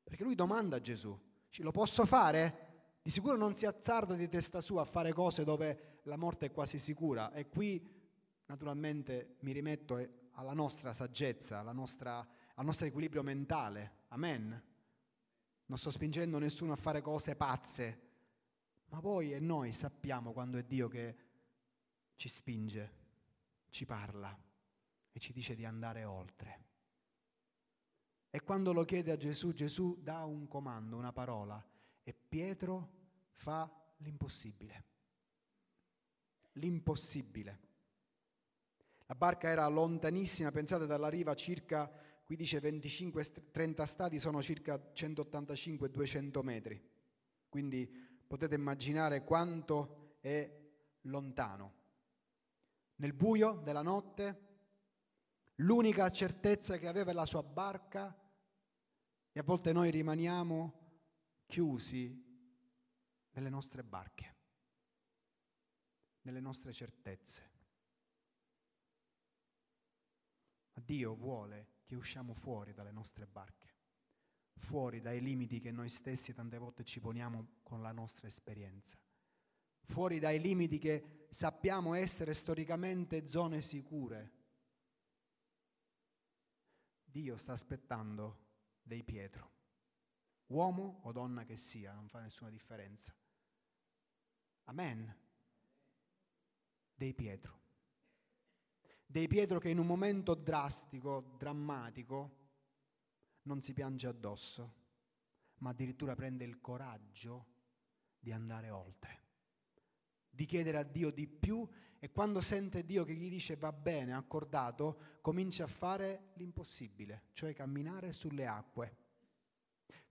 Perché 0.03 0.23
lui 0.23 0.35
domanda 0.35 0.75
a 0.75 0.79
Gesù, 0.79 1.19
lo 1.57 1.71
posso 1.71 2.05
fare? 2.05 2.69
Di 3.01 3.09
sicuro 3.09 3.35
non 3.35 3.55
si 3.55 3.65
azzarda 3.65 4.13
di 4.13 4.29
testa 4.29 4.61
sua 4.61 4.81
a 4.81 4.85
fare 4.85 5.11
cose 5.11 5.43
dove 5.43 5.99
la 6.03 6.15
morte 6.15 6.47
è 6.47 6.51
quasi 6.51 6.77
sicura. 6.79 7.33
E 7.33 7.49
qui 7.49 7.99
naturalmente 8.45 9.35
mi 9.39 9.51
rimetto 9.51 9.97
alla 10.33 10.53
nostra 10.53 10.93
saggezza, 10.93 11.59
alla 11.59 11.73
nostra, 11.73 12.25
al 12.55 12.65
nostro 12.65 12.87
equilibrio 12.87 13.23
mentale. 13.23 13.99
Amen. 14.09 14.63
Non 15.65 15.77
sto 15.77 15.89
spingendo 15.89 16.37
nessuno 16.37 16.73
a 16.73 16.77
fare 16.77 17.01
cose 17.01 17.35
pazze, 17.35 18.01
ma 18.89 18.99
voi 18.99 19.33
e 19.33 19.39
noi 19.39 19.71
sappiamo 19.71 20.33
quando 20.33 20.57
è 20.57 20.63
Dio 20.63 20.87
che 20.87 21.15
ci 22.15 22.29
spinge, 22.29 22.91
ci 23.69 23.85
parla 23.85 24.37
e 25.11 25.19
ci 25.19 25.33
dice 25.33 25.55
di 25.55 25.65
andare 25.65 26.03
oltre. 26.03 26.70
E 28.33 28.41
quando 28.41 28.71
lo 28.71 28.85
chiede 28.85 29.11
a 29.11 29.17
Gesù, 29.17 29.51
Gesù 29.51 29.99
dà 30.01 30.23
un 30.23 30.47
comando, 30.47 30.95
una 30.95 31.11
parola, 31.11 31.63
e 32.01 32.13
Pietro 32.13 32.89
fa 33.31 33.69
l'impossibile. 33.97 34.85
l'impossibile. 36.53 37.59
La 39.05 39.15
barca 39.15 39.49
era 39.49 39.67
lontanissima, 39.67 40.51
pensate 40.51 40.85
dalla 40.85 41.09
riva 41.09 41.33
circa, 41.33 41.91
qui 42.23 42.35
dice 42.35 42.59
25-30 42.59 43.83
stadi, 43.83 44.19
sono 44.19 44.41
circa 44.41 44.75
185-200 44.93 46.41
metri. 46.41 46.89
Quindi 47.49 47.85
potete 48.25 48.55
immaginare 48.55 49.23
quanto 49.23 50.15
è 50.21 50.49
lontano. 51.01 51.73
Nel 52.95 53.13
buio 53.13 53.59
della 53.63 53.81
notte, 53.81 54.47
l'unica 55.55 56.09
certezza 56.09 56.77
che 56.77 56.87
aveva 56.87 57.11
la 57.11 57.25
sua 57.25 57.43
barca, 57.43 58.15
e 59.33 59.39
a 59.39 59.43
volte 59.43 59.71
noi 59.71 59.91
rimaniamo 59.91 60.79
chiusi 61.45 62.29
nelle 63.31 63.49
nostre 63.49 63.83
barche, 63.83 64.35
nelle 66.21 66.41
nostre 66.41 66.73
certezze. 66.73 67.49
Ma 70.73 70.81
Dio 70.81 71.15
vuole 71.15 71.79
che 71.85 71.95
usciamo 71.95 72.33
fuori 72.33 72.73
dalle 72.73 72.91
nostre 72.91 73.25
barche, 73.25 73.75
fuori 74.55 74.99
dai 74.99 75.21
limiti 75.21 75.59
che 75.59 75.71
noi 75.71 75.89
stessi 75.89 76.33
tante 76.33 76.57
volte 76.57 76.83
ci 76.83 76.99
poniamo 76.99 77.59
con 77.63 77.81
la 77.81 77.91
nostra 77.91 78.27
esperienza, 78.27 78.97
fuori 79.83 80.19
dai 80.19 80.41
limiti 80.41 80.77
che 80.77 81.27
sappiamo 81.29 81.93
essere 81.93 82.33
storicamente 82.33 83.25
zone 83.25 83.61
sicure. 83.61 84.39
Dio 87.03 87.37
sta 87.37 87.53
aspettando 87.53 88.50
dei 88.83 89.03
Pietro 89.03 89.59
uomo 90.51 90.99
o 91.03 91.11
donna 91.11 91.43
che 91.43 91.57
sia, 91.57 91.93
non 91.93 92.07
fa 92.07 92.19
nessuna 92.19 92.49
differenza. 92.49 93.13
Amen. 94.65 95.15
Dei 96.93 97.13
Pietro. 97.13 97.59
Dei 99.05 99.27
Pietro 99.27 99.59
che 99.59 99.69
in 99.69 99.79
un 99.79 99.87
momento 99.87 100.35
drastico, 100.35 101.35
drammatico, 101.37 102.39
non 103.43 103.61
si 103.61 103.73
piange 103.73 104.07
addosso, 104.07 104.79
ma 105.57 105.71
addirittura 105.71 106.15
prende 106.15 106.45
il 106.45 106.61
coraggio 106.61 107.47
di 108.19 108.31
andare 108.31 108.69
oltre, 108.69 109.19
di 110.31 110.45
chiedere 110.45 110.79
a 110.79 110.83
Dio 110.83 111.11
di 111.11 111.27
più 111.27 111.67
e 111.99 112.09
quando 112.09 112.41
sente 112.41 112.83
Dio 112.83 113.03
che 113.03 113.13
gli 113.13 113.29
dice 113.29 113.57
va 113.57 113.71
bene, 113.71 114.13
accordato, 114.13 115.19
comincia 115.21 115.65
a 115.65 115.67
fare 115.67 116.31
l'impossibile, 116.35 117.25
cioè 117.33 117.53
camminare 117.53 118.11
sulle 118.11 118.47
acque 118.47 119.01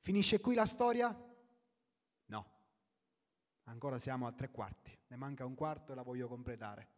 Finisce 0.00 0.40
qui 0.40 0.54
la 0.54 0.64
storia? 0.64 1.14
No, 2.26 2.46
ancora 3.64 3.98
siamo 3.98 4.26
a 4.26 4.32
tre 4.32 4.50
quarti, 4.50 4.96
ne 5.08 5.16
manca 5.16 5.44
un 5.44 5.54
quarto 5.54 5.92
e 5.92 5.94
la 5.94 6.02
voglio 6.02 6.26
completare. 6.26 6.88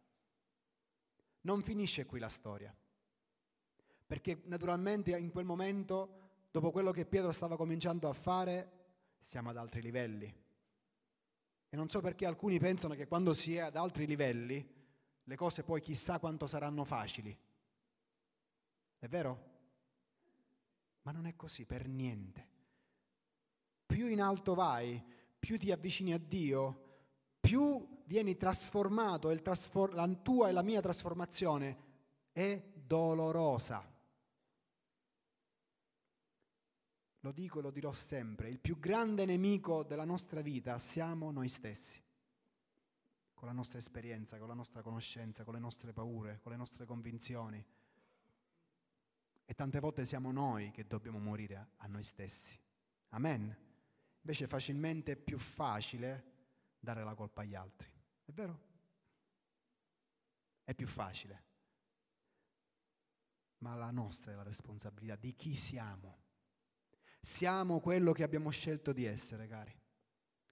Non 1.41 1.61
finisce 1.61 2.05
qui 2.05 2.19
la 2.19 2.29
storia, 2.29 2.73
perché 4.07 4.41
naturalmente 4.45 5.17
in 5.17 5.31
quel 5.31 5.43
momento, 5.43 6.45
dopo 6.49 6.71
quello 6.71 6.91
che 6.91 7.05
Pietro 7.05 7.33
stava 7.33 7.57
cominciando 7.57 8.07
a 8.07 8.13
fare, 8.13 8.71
siamo 9.19 9.49
ad 9.49 9.57
altri 9.57 9.81
livelli. 9.81 10.33
E 11.73 11.75
non 11.75 11.89
so 11.89 12.01
perché 12.01 12.27
alcuni 12.27 12.59
pensano 12.59 12.93
che 12.93 13.07
quando 13.07 13.33
si 13.33 13.55
è 13.55 13.61
ad 13.61 13.75
altri 13.75 14.05
livelli, 14.05 14.63
le 15.23 15.35
cose 15.35 15.63
poi 15.63 15.81
chissà 15.81 16.19
quanto 16.19 16.45
saranno 16.45 16.83
facili. 16.83 17.35
È 18.99 19.07
vero? 19.07 19.51
Ma 21.01 21.11
non 21.11 21.25
è 21.25 21.35
così 21.35 21.65
per 21.65 21.87
niente 21.87 22.51
più 23.93 24.07
in 24.07 24.21
alto 24.21 24.55
vai, 24.55 25.01
più 25.37 25.59
ti 25.59 25.71
avvicini 25.71 26.13
a 26.13 26.17
Dio, 26.17 26.79
più 27.39 28.01
vieni 28.05 28.35
trasformato, 28.35 29.33
trasfor- 29.39 29.93
la 29.93 30.07
tua 30.07 30.49
e 30.49 30.51
la 30.51 30.63
mia 30.63 30.81
trasformazione 30.81 31.77
è 32.31 32.59
dolorosa. 32.73 33.92
Lo 37.23 37.31
dico 37.31 37.59
e 37.59 37.61
lo 37.61 37.71
dirò 37.71 37.93
sempre, 37.93 38.49
il 38.49 38.59
più 38.59 38.77
grande 38.77 39.23
nemico 39.23 39.83
della 39.83 40.03
nostra 40.03 40.41
vita 40.41 40.77
siamo 40.77 41.31
noi 41.31 41.47
stessi, 41.47 42.03
con 43.33 43.47
la 43.47 43.53
nostra 43.53 43.77
esperienza, 43.77 44.37
con 44.37 44.49
la 44.49 44.53
nostra 44.53 44.81
conoscenza, 44.81 45.45
con 45.45 45.53
le 45.53 45.59
nostre 45.61 45.93
paure, 45.93 46.41
con 46.41 46.51
le 46.51 46.57
nostre 46.57 46.85
convinzioni. 46.85 47.65
E 49.45 49.53
tante 49.53 49.79
volte 49.79 50.03
siamo 50.03 50.33
noi 50.33 50.71
che 50.71 50.85
dobbiamo 50.85 51.17
morire 51.17 51.69
a 51.77 51.87
noi 51.87 52.03
stessi. 52.03 52.59
Amen. 53.09 53.55
Invece 54.19 54.45
facilmente 54.45 55.13
è 55.13 55.15
più 55.15 55.37
facile 55.37 56.31
dare 56.77 57.05
la 57.05 57.13
colpa 57.13 57.41
agli 57.41 57.55
altri. 57.55 57.89
È 58.25 58.33
vero? 58.33 58.59
È 60.65 60.73
più 60.73 60.87
facile. 60.87 61.43
Ma 63.59 63.75
la 63.75 63.91
nostra 63.91 64.33
è 64.33 64.35
la 64.35 64.43
responsabilità 64.43 65.15
di 65.15 65.33
chi 65.35 65.55
siamo. 65.55 66.22
Siamo 67.25 67.79
quello 67.79 68.11
che 68.11 68.23
abbiamo 68.23 68.49
scelto 68.49 68.91
di 68.91 69.05
essere, 69.05 69.47
cari. 69.47 69.73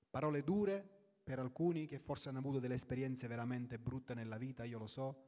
Parole 0.10 0.42
dure 0.42 0.88
per 1.22 1.40
alcuni 1.40 1.86
che 1.86 2.00
forse 2.00 2.30
hanno 2.30 2.40
avuto 2.40 2.60
delle 2.60 2.76
esperienze 2.76 3.28
veramente 3.28 3.78
brutte 3.78 4.14
nella 4.14 4.38
vita, 4.38 4.64
io 4.64 4.80
lo 4.80 4.88
so, 4.88 5.24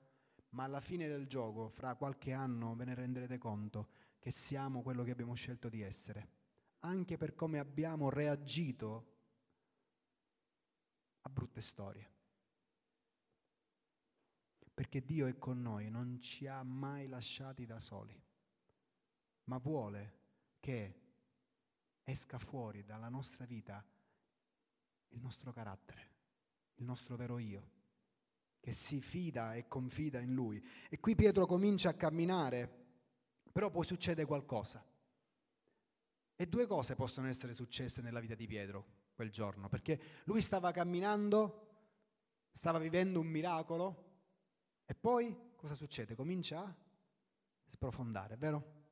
ma 0.52 0.64
alla 0.64 0.80
fine 0.80 1.10
del 1.10 1.28
gioco, 1.28 1.68
fra 1.68 1.96
qualche 1.96 2.32
anno, 2.32 2.76
ve 2.76 2.86
ne 2.86 2.96
renderete 2.96 3.38
conto 3.38 3.90
che 4.20 4.32
siamo 4.32 4.82
quello 4.82 5.04
che 5.04 5.12
abbiamo 5.12 5.34
scelto 5.34 5.68
di 5.68 5.82
essere 5.82 6.42
anche 6.84 7.18
per 7.18 7.36
come 7.36 7.60
abbiamo 7.60 8.10
reagito 8.10 9.12
a 11.22 11.30
brutte 11.30 11.62
storie. 11.62 12.12
Perché 14.74 15.04
Dio 15.04 15.28
è 15.28 15.38
con 15.38 15.62
noi, 15.62 15.90
non 15.90 16.20
ci 16.22 16.48
ha 16.48 16.64
mai 16.64 17.08
lasciati 17.08 17.66
da 17.66 17.80
soli, 17.80 18.20
ma 19.46 19.58
vuole 19.58 20.22
che 20.60 21.03
esca 22.04 22.38
fuori 22.38 22.84
dalla 22.84 23.10
nostra 23.10 23.46
vita 23.46 23.84
il 25.10 25.22
nostro 25.22 25.52
carattere, 25.52 26.12
il 26.76 26.86
nostro 26.86 27.16
vero 27.16 27.38
io, 27.38 27.72
che 28.60 28.72
si 28.72 29.02
fida 29.02 29.56
e 29.56 29.68
confida 29.68 30.20
in 30.20 30.34
Lui. 30.34 30.64
E 30.90 31.00
qui 31.00 31.16
Pietro 31.16 31.46
comincia 31.46 31.90
a 31.90 31.94
camminare, 31.94 32.86
però 33.52 33.70
poi 33.70 33.86
succede 33.86 34.26
qualcosa. 34.26 34.84
E 36.36 36.48
due 36.48 36.66
cose 36.66 36.96
possono 36.96 37.28
essere 37.28 37.54
successe 37.54 38.02
nella 38.02 38.20
vita 38.20 38.36
di 38.36 38.48
Pietro 38.48 39.02
quel 39.14 39.30
giorno, 39.30 39.70
perché 39.70 40.22
lui 40.26 40.42
stava 40.42 40.72
camminando, 40.72 41.68
stava 42.52 42.80
vivendo 42.80 43.20
un 43.20 43.28
miracolo 43.28 44.12
e 44.86 44.96
poi 44.96 45.52
cosa 45.56 45.76
succede? 45.76 46.16
Comincia 46.16 46.62
a 46.62 46.76
sprofondare, 47.70 48.36
vero? 48.38 48.83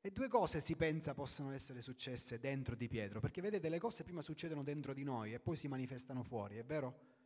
E 0.00 0.10
due 0.10 0.28
cose 0.28 0.60
si 0.60 0.76
pensa 0.76 1.12
possono 1.12 1.50
essere 1.52 1.80
successe 1.80 2.38
dentro 2.38 2.76
di 2.76 2.86
Pietro, 2.86 3.18
perché 3.20 3.40
vedete 3.40 3.68
le 3.68 3.80
cose 3.80 4.04
prima 4.04 4.22
succedono 4.22 4.62
dentro 4.62 4.94
di 4.94 5.02
noi 5.02 5.34
e 5.34 5.40
poi 5.40 5.56
si 5.56 5.66
manifestano 5.66 6.22
fuori, 6.22 6.56
è 6.56 6.64
vero? 6.64 7.16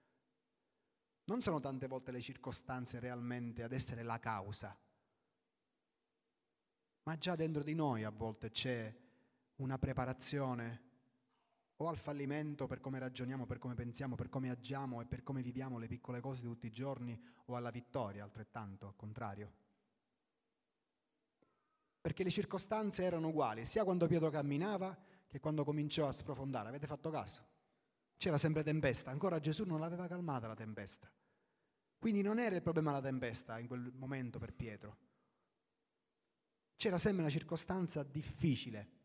Non 1.25 1.43
sono 1.43 1.61
tante 1.61 1.87
volte 1.87 2.11
le 2.11 2.21
circostanze 2.21 2.99
realmente 2.99 3.63
ad 3.63 3.73
essere 3.73 4.03
la 4.03 4.19
causa, 4.19 4.77
ma 7.05 7.19
già 7.19 7.37
dentro 7.37 7.63
di 7.63 7.75
noi 7.75 8.05
a 8.05 8.11
volte 8.11 8.51
c'è 8.51 8.95
una 9.57 9.79
preparazione 9.79 10.91
o 11.77 11.89
al 11.89 11.99
fallimento 11.99 12.67
per 12.67 12.81
come 12.81 12.99
ragioniamo, 12.99 13.45
per 13.45 13.59
come 13.59 13.75
pensiamo, 13.75 14.15
per 14.15 14.29
come 14.29 14.51
agiamo 14.51 15.01
e 15.01 15.07
per 15.07 15.23
come 15.23 15.43
viviamo 15.43 15.79
le 15.79 15.89
piccole 15.89 16.21
cose 16.21 16.41
di 16.41 16.47
tutti 16.47 16.67
i 16.67 16.73
giorni 16.73 17.21
o 17.47 17.57
alla 17.57 17.71
vittoria 17.71 18.25
altrettanto, 18.25 18.87
al 18.87 18.97
contrario. 18.97 19.53
Perché 22.03 22.23
le 22.23 22.29
circostanze 22.29 23.03
erano 23.03 23.29
uguali, 23.29 23.65
sia 23.65 23.85
quando 23.85 24.07
Pietro 24.07 24.29
camminava 24.29 24.95
che 25.27 25.41
quando 25.41 25.65
cominciò 25.65 26.07
a 26.07 26.13
sprofondare. 26.13 26.69
Avete 26.69 26.87
fatto 26.87 27.09
caso? 27.09 27.43
C'era 28.19 28.37
sempre 28.37 28.63
tempesta, 28.63 29.11
ancora 29.11 29.41
Gesù 29.41 29.65
non 29.65 29.81
l'aveva 29.81 30.07
calmata 30.07 30.47
la 30.47 30.55
tempesta. 30.55 31.11
Quindi 31.99 32.21
non 32.21 32.39
era 32.39 32.57
il 32.57 32.63
problema 32.63 32.93
la 32.93 33.01
tempesta 33.01 33.59
in 33.59 33.67
quel 33.67 33.91
momento 33.95 34.39
per 34.39 34.53
Pietro. 34.53 34.99
C'era 36.77 36.99
sempre 36.99 37.23
una 37.23 37.31
circostanza 37.31 38.03
difficile 38.03 39.01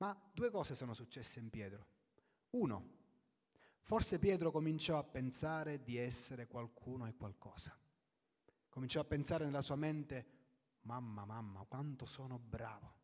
ma 0.00 0.18
due 0.32 0.50
cose 0.50 0.74
sono 0.74 0.94
successe 0.94 1.40
in 1.40 1.50
Pietro. 1.50 1.86
Uno, 2.50 2.98
forse 3.82 4.18
Pietro 4.18 4.50
cominciò 4.50 4.98
a 4.98 5.04
pensare 5.04 5.82
di 5.82 5.98
essere 5.98 6.46
qualcuno 6.46 7.06
e 7.06 7.14
qualcosa. 7.14 7.78
Cominciò 8.70 9.00
a 9.00 9.04
pensare 9.04 9.44
nella 9.44 9.60
sua 9.60 9.76
mente, 9.76 10.39
mamma, 10.82 11.24
mamma, 11.24 11.64
quanto 11.68 12.06
sono 12.06 12.38
bravo. 12.38 12.98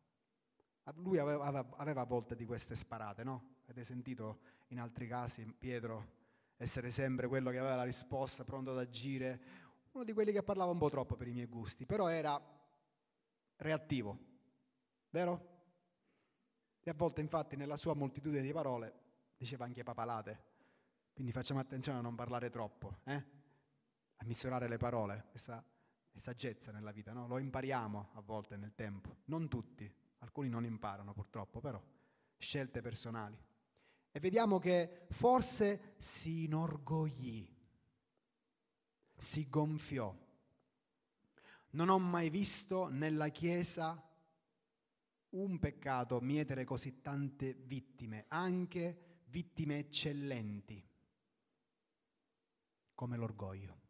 Lui 0.95 1.17
aveva, 1.17 1.45
aveva, 1.45 2.01
a 2.01 2.05
volte 2.05 2.35
di 2.35 2.45
queste 2.45 2.75
sparate, 2.75 3.23
no? 3.23 3.55
Avete 3.63 3.83
sentito 3.83 4.39
in 4.67 4.79
altri 4.79 5.07
casi 5.07 5.45
Pietro 5.45 6.15
essere 6.57 6.91
sempre 6.91 7.27
quello 7.27 7.51
che 7.51 7.59
aveva 7.59 7.75
la 7.75 7.83
risposta, 7.83 8.43
pronto 8.43 8.71
ad 8.71 8.79
agire, 8.79 9.41
uno 9.91 10.03
di 10.03 10.13
quelli 10.13 10.31
che 10.31 10.43
parlava 10.43 10.71
un 10.71 10.77
po' 10.77 10.89
troppo 10.89 11.15
per 11.15 11.27
i 11.27 11.33
miei 11.33 11.45
gusti, 11.45 11.85
però 11.85 12.07
era 12.07 12.41
reattivo, 13.57 14.17
vero? 15.09 15.55
E 16.81 16.89
a 16.89 16.93
volte 16.93 17.21
infatti 17.21 17.55
nella 17.55 17.77
sua 17.77 17.93
moltitudine 17.93 18.41
di 18.41 18.51
parole 18.51 18.93
diceva 19.37 19.65
anche 19.65 19.83
papalate. 19.83 20.55
Quindi 21.13 21.31
facciamo 21.31 21.59
attenzione 21.59 21.99
a 21.99 22.01
non 22.01 22.15
parlare 22.15 22.49
troppo, 22.49 22.99
eh? 23.03 23.23
a 24.15 24.25
misurare 24.25 24.67
le 24.67 24.77
parole, 24.77 25.25
questa 25.29 25.63
è 26.17 26.19
saggezza 26.19 26.71
nella 26.71 26.91
vita, 26.91 27.13
no? 27.13 27.27
lo 27.27 27.37
impariamo 27.37 28.09
a 28.13 28.21
volte 28.21 28.57
nel 28.57 28.73
tempo, 28.73 29.17
non 29.25 29.47
tutti, 29.47 29.91
alcuni 30.19 30.49
non 30.49 30.65
imparano 30.65 31.13
purtroppo, 31.13 31.59
però 31.59 31.81
scelte 32.37 32.81
personali. 32.81 33.37
E 34.11 34.19
vediamo 34.19 34.57
che 34.57 35.05
forse 35.09 35.93
si 35.97 36.45
inorgoglì, 36.45 37.47
si 39.15 39.47
gonfiò. 39.47 40.15
Non 41.71 41.89
ho 41.89 41.99
mai 41.99 42.29
visto 42.31 42.87
nella 42.87 43.27
Chiesa 43.29 44.03
un 45.29 45.59
peccato 45.59 46.19
mietere 46.19 46.63
così 46.63 47.01
tante 47.01 47.53
vittime, 47.53 48.25
anche 48.29 49.19
vittime 49.25 49.77
eccellenti, 49.77 50.83
come 52.95 53.17
l'orgoglio. 53.17 53.85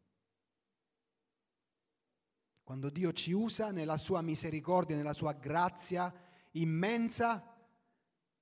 Quando 2.67 2.89
Dio 2.89 3.13
ci 3.13 3.31
usa 3.31 3.71
nella 3.71 3.95
sua 3.95 4.21
misericordia, 4.21 4.97
nella 4.97 5.13
sua 5.13 5.31
grazia 5.31 6.13
immensa, 6.51 7.55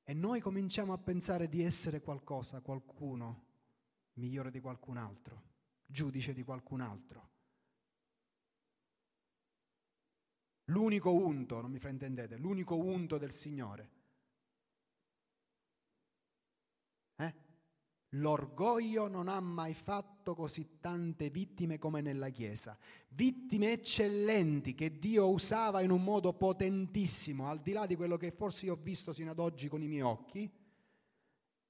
e 0.03 0.13
noi 0.15 0.39
cominciamo 0.39 0.93
a 0.93 0.97
pensare 0.97 1.47
di 1.47 1.61
essere 1.61 2.01
qualcosa, 2.01 2.59
qualcuno 2.59 3.45
migliore 4.13 4.49
di 4.49 4.59
qualcun 4.59 4.97
altro, 4.97 5.43
giudice 5.85 6.33
di 6.33 6.41
qualcun 6.41 6.81
altro. 6.81 7.29
L'unico 10.69 11.13
unto, 11.13 11.61
non 11.61 11.69
mi 11.69 11.77
fraintendete, 11.77 12.35
l'unico 12.37 12.75
unto 12.77 13.19
del 13.19 13.31
Signore. 13.31 13.91
Eh? 17.17 17.35
L'orgoglio 18.17 19.07
non 19.07 19.27
ha 19.27 19.39
mai 19.39 19.73
fatto 19.73 20.35
così 20.35 20.79
tante 20.79 21.29
vittime 21.29 21.77
come 21.77 22.01
nella 22.01 22.29
Chiesa. 22.29 22.77
Vittime 23.09 23.71
eccellenti 23.71 24.75
che 24.75 24.99
Dio 24.99 25.29
usava 25.29 25.81
in 25.81 25.91
un 25.91 26.03
modo 26.03 26.33
potentissimo, 26.33 27.47
al 27.47 27.61
di 27.61 27.71
là 27.71 27.85
di 27.85 27.95
quello 27.95 28.17
che 28.17 28.31
forse 28.31 28.65
io 28.65 28.73
ho 28.73 28.79
visto 28.81 29.13
sino 29.13 29.31
ad 29.31 29.39
oggi 29.39 29.67
con 29.67 29.81
i 29.81 29.87
miei 29.87 30.01
occhi. 30.01 30.51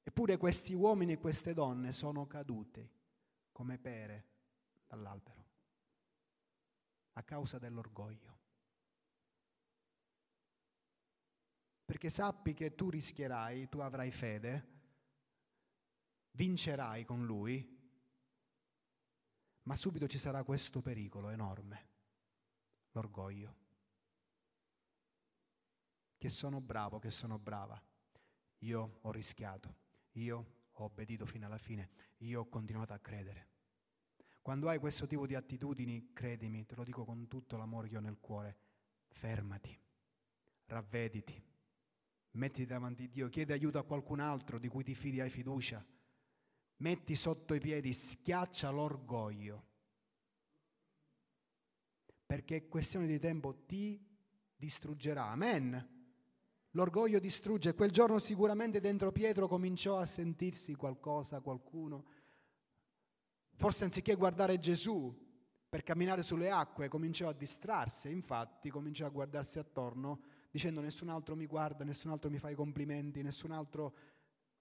Eppure 0.04 0.38
questi 0.38 0.74
uomini 0.74 1.14
e 1.14 1.18
queste 1.18 1.54
donne 1.54 1.92
sono 1.92 2.28
caduti 2.28 2.88
come 3.52 3.78
pere 3.78 4.26
dall'albero 4.88 5.44
a 7.14 7.24
causa 7.24 7.58
dell'orgoglio. 7.58 8.36
perché 11.86 12.10
sappi 12.10 12.56
che 12.56 12.74
tu 12.74 12.90
rischierai, 12.90 13.70
tu 13.70 13.78
avrai 13.78 14.10
fede, 14.12 14.75
vincerai 16.36 17.04
con 17.04 17.26
lui, 17.26 17.74
ma 19.64 19.76
subito 19.76 20.08
ci 20.08 20.18
sarà 20.18 20.44
questo 20.44 20.82
pericolo 20.82 21.30
enorme, 21.30 21.90
l'orgoglio. 22.92 23.64
Che 26.18 26.30
sono 26.30 26.62
bravo, 26.62 27.00
che 27.00 27.10
sono 27.10 27.40
brava. 27.40 27.82
Io 28.60 29.00
ho 29.02 29.12
rischiato, 29.12 29.76
io 30.14 30.54
ho 30.72 30.84
obbedito 30.84 31.26
fino 31.26 31.46
alla 31.46 31.58
fine, 31.58 31.90
io 32.18 32.42
ho 32.42 32.50
continuato 32.50 32.94
a 32.94 33.00
credere. 33.00 33.54
Quando 34.42 34.70
hai 34.70 34.80
questo 34.80 35.08
tipo 35.08 35.26
di 35.26 35.36
attitudini, 35.36 36.14
credimi, 36.14 36.66
te 36.66 36.76
lo 36.76 36.84
dico 36.84 37.04
con 37.04 37.28
tutto 37.28 37.58
l'amore 37.58 37.90
che 37.90 37.98
ho 37.98 38.02
nel 38.02 38.20
cuore, 38.20 38.58
fermati, 39.08 39.78
ravvediti 40.66 41.54
mettiti 42.36 42.66
davanti 42.66 43.04
a 43.04 43.08
Dio, 43.08 43.30
chiedi 43.30 43.52
aiuto 43.52 43.80
a 43.80 43.84
qualcun 43.84 44.20
altro 44.20 44.60
di 44.60 44.68
cui 44.68 44.84
ti 44.84 44.94
fidi 44.94 45.20
hai 45.20 45.30
fiducia, 45.30 45.84
metti 46.78 47.16
sotto 47.16 47.54
i 47.54 47.60
piedi, 47.60 47.94
schiaccia 47.94 48.70
l'orgoglio, 48.70 49.66
perché 52.26 52.56
è 52.56 52.68
questione 52.68 53.08
di 53.08 53.20
tempo 53.20 53.64
ti 53.66 54.04
distruggerà. 54.56 55.28
Amen. 55.28 55.94
L'orgoglio 56.72 57.20
distrugge. 57.20 57.74
Quel 57.74 57.92
giorno 57.92 58.20
sicuramente 58.20 58.80
dentro 58.82 59.12
Pietro 59.12 59.48
cominciò 59.48 59.98
a 59.98 60.06
sentirsi 60.06 60.76
qualcosa, 60.76 61.40
qualcuno. 61.40 62.06
Forse 63.54 63.86
anziché 63.86 64.16
guardare 64.16 64.60
Gesù 64.60 65.24
per 65.70 65.84
camminare 65.84 66.22
sulle 66.22 66.50
acque, 66.50 66.90
cominciò 66.90 67.30
a 67.30 67.34
distrarsi. 67.34 68.10
Infatti 68.10 68.70
cominciò 68.70 69.06
a 69.06 69.10
guardarsi 69.10 69.60
attorno 69.60 70.22
dicendo 70.52 70.82
nessun 70.82 71.10
altro 71.10 71.36
mi 71.36 71.46
guarda, 71.46 71.84
nessun 71.84 72.12
altro 72.12 72.30
mi 72.30 72.40
fa 72.40 72.50
i 72.50 72.56
complimenti, 72.56 73.22
nessun 73.22 73.52
altro... 73.52 73.96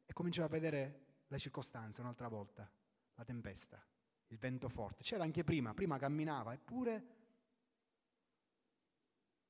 E 0.06 0.12
cominciò 0.12 0.44
a 0.44 0.48
vedere 0.48 1.03
le 1.34 1.40
circostanze 1.40 2.00
un'altra 2.00 2.28
volta, 2.28 2.70
la 3.14 3.24
tempesta, 3.24 3.82
il 4.28 4.38
vento 4.38 4.68
forte. 4.68 5.02
C'era 5.02 5.24
anche 5.24 5.44
prima, 5.44 5.74
prima 5.74 5.98
camminava, 5.98 6.52
eppure 6.52 7.06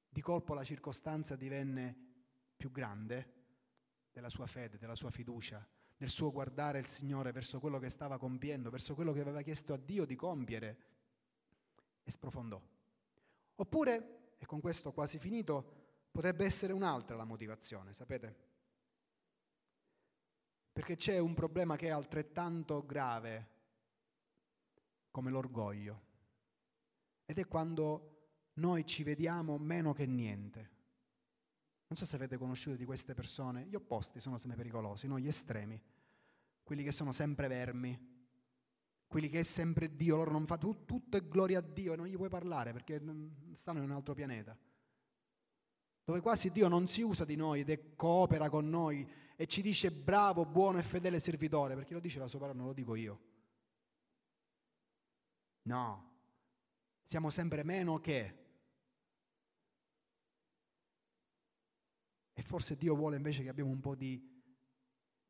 di 0.08 0.20
colpo 0.20 0.54
la 0.54 0.64
circostanza 0.64 1.36
divenne 1.36 1.96
più 2.56 2.70
grande 2.70 3.32
della 4.12 4.28
sua 4.28 4.46
fede, 4.46 4.78
della 4.78 4.94
sua 4.94 5.10
fiducia, 5.10 5.66
del 5.96 6.08
suo 6.08 6.30
guardare 6.30 6.78
il 6.78 6.86
Signore 6.86 7.32
verso 7.32 7.60
quello 7.60 7.78
che 7.78 7.88
stava 7.88 8.18
compiendo, 8.18 8.70
verso 8.70 8.94
quello 8.94 9.12
che 9.12 9.20
aveva 9.20 9.42
chiesto 9.42 9.72
a 9.72 9.76
Dio 9.76 10.04
di 10.04 10.14
compiere 10.14 10.76
e 12.02 12.10
sprofondò. 12.10 12.60
Oppure, 13.56 14.34
e 14.38 14.46
con 14.46 14.60
questo 14.60 14.92
quasi 14.92 15.18
finito, 15.18 15.84
Potrebbe 16.14 16.44
essere 16.44 16.72
un'altra 16.72 17.16
la 17.16 17.24
motivazione, 17.24 17.92
sapete? 17.92 18.52
Perché 20.74 20.96
c'è 20.96 21.18
un 21.18 21.34
problema 21.34 21.76
che 21.76 21.86
è 21.86 21.90
altrettanto 21.90 22.84
grave 22.84 23.50
come 25.12 25.30
l'orgoglio. 25.30 26.02
Ed 27.24 27.38
è 27.38 27.46
quando 27.46 28.48
noi 28.54 28.84
ci 28.84 29.04
vediamo 29.04 29.56
meno 29.56 29.92
che 29.92 30.04
niente. 30.04 30.58
Non 31.86 31.96
so 31.96 32.04
se 32.04 32.16
avete 32.16 32.36
conosciuto 32.36 32.76
di 32.76 32.84
queste 32.84 33.14
persone, 33.14 33.66
gli 33.66 33.76
opposti 33.76 34.18
sono 34.18 34.36
sempre 34.36 34.58
pericolosi, 34.58 35.06
no? 35.06 35.16
gli 35.20 35.28
estremi, 35.28 35.80
quelli 36.64 36.82
che 36.82 36.90
sono 36.90 37.12
sempre 37.12 37.46
vermi, 37.46 38.12
quelli 39.06 39.28
che 39.28 39.38
è 39.38 39.42
sempre 39.44 39.94
Dio, 39.94 40.16
loro 40.16 40.32
non 40.32 40.44
fanno 40.44 40.84
tutto 40.84 41.16
è 41.16 41.28
gloria 41.28 41.60
a 41.60 41.62
Dio 41.62 41.92
e 41.92 41.96
non 41.96 42.06
gli 42.06 42.16
puoi 42.16 42.28
parlare 42.28 42.72
perché 42.72 43.00
stanno 43.52 43.78
in 43.78 43.84
un 43.84 43.92
altro 43.92 44.12
pianeta 44.12 44.58
dove 46.04 46.20
quasi 46.20 46.50
Dio 46.50 46.68
non 46.68 46.86
si 46.86 47.00
usa 47.02 47.24
di 47.24 47.34
noi 47.34 47.60
ed 47.60 47.94
coopera 47.96 48.50
con 48.50 48.68
noi 48.68 49.08
e 49.36 49.46
ci 49.46 49.62
dice 49.62 49.90
bravo, 49.90 50.44
buono 50.44 50.78
e 50.78 50.82
fedele 50.82 51.18
servitore, 51.18 51.74
perché 51.74 51.94
lo 51.94 52.00
dice 52.00 52.18
la 52.18 52.26
sua 52.26 52.38
parola, 52.38 52.56
non 52.56 52.66
lo 52.68 52.72
dico 52.72 52.94
io. 52.94 53.32
No, 55.62 56.18
siamo 57.02 57.30
sempre 57.30 57.62
meno 57.62 57.98
che. 58.00 58.42
E 62.32 62.42
forse 62.42 62.76
Dio 62.76 62.94
vuole 62.94 63.16
invece 63.16 63.42
che 63.42 63.48
abbiamo 63.48 63.70
un 63.70 63.80
po' 63.80 63.94
di 63.94 64.42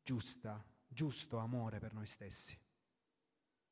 giusta, 0.01 0.63
giusto 0.87 1.37
amore 1.37 1.79
per 1.79 1.93
noi 1.93 2.05
stessi, 2.05 2.57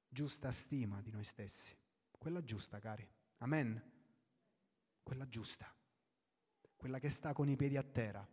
giusta 0.07 0.51
stima 0.51 1.01
di 1.01 1.11
noi 1.11 1.23
stessi, 1.23 1.75
quella 2.11 2.43
giusta, 2.43 2.79
cari. 2.79 3.07
Amen? 3.37 3.91
Quella 5.01 5.27
giusta 5.27 5.73
quella 6.83 6.99
che 6.99 7.09
sta 7.09 7.31
con 7.31 7.47
i 7.47 7.55
piedi 7.55 7.77
a 7.77 7.81
terra, 7.81 8.27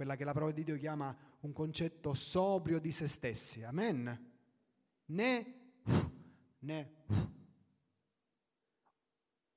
quella 0.00 0.16
che 0.16 0.24
la 0.24 0.32
parola 0.32 0.52
di 0.52 0.64
Dio 0.64 0.78
chiama 0.78 1.14
un 1.40 1.52
concetto 1.52 2.14
sobrio 2.14 2.78
di 2.80 2.90
se 2.90 3.06
stessi. 3.06 3.62
Amen. 3.64 4.32
Né, 5.04 5.54
né. 6.60 6.92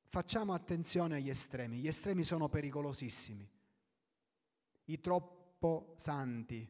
Facciamo 0.10 0.52
attenzione 0.52 1.16
agli 1.16 1.30
estremi, 1.30 1.78
gli 1.78 1.88
estremi 1.88 2.26
sono 2.26 2.50
pericolosissimi. 2.50 3.50
I 4.84 5.00
troppo 5.00 5.94
santi, 5.96 6.70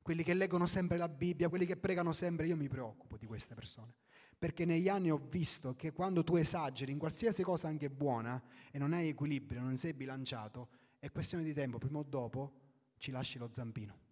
quelli 0.00 0.22
che 0.22 0.32
leggono 0.32 0.66
sempre 0.66 0.96
la 0.96 1.10
Bibbia, 1.10 1.50
quelli 1.50 1.66
che 1.66 1.76
pregano 1.76 2.12
sempre, 2.12 2.46
io 2.46 2.56
mi 2.56 2.68
preoccupo 2.68 3.18
di 3.18 3.26
queste 3.26 3.54
persone 3.54 3.96
perché 4.36 4.64
negli 4.64 4.88
anni 4.88 5.10
ho 5.10 5.18
visto 5.28 5.74
che 5.76 5.92
quando 5.92 6.24
tu 6.24 6.36
esageri 6.36 6.90
in 6.90 6.98
qualsiasi 6.98 7.42
cosa 7.42 7.68
anche 7.68 7.88
buona 7.88 8.42
e 8.70 8.78
non 8.78 8.92
hai 8.92 9.08
equilibrio, 9.08 9.60
non 9.60 9.76
sei 9.76 9.94
bilanciato, 9.94 10.68
è 10.98 11.10
questione 11.10 11.44
di 11.44 11.54
tempo, 11.54 11.78
prima 11.78 11.98
o 11.98 12.02
dopo 12.02 12.63
ci 12.98 13.10
lasci 13.10 13.38
lo 13.38 13.50
zampino. 13.50 14.02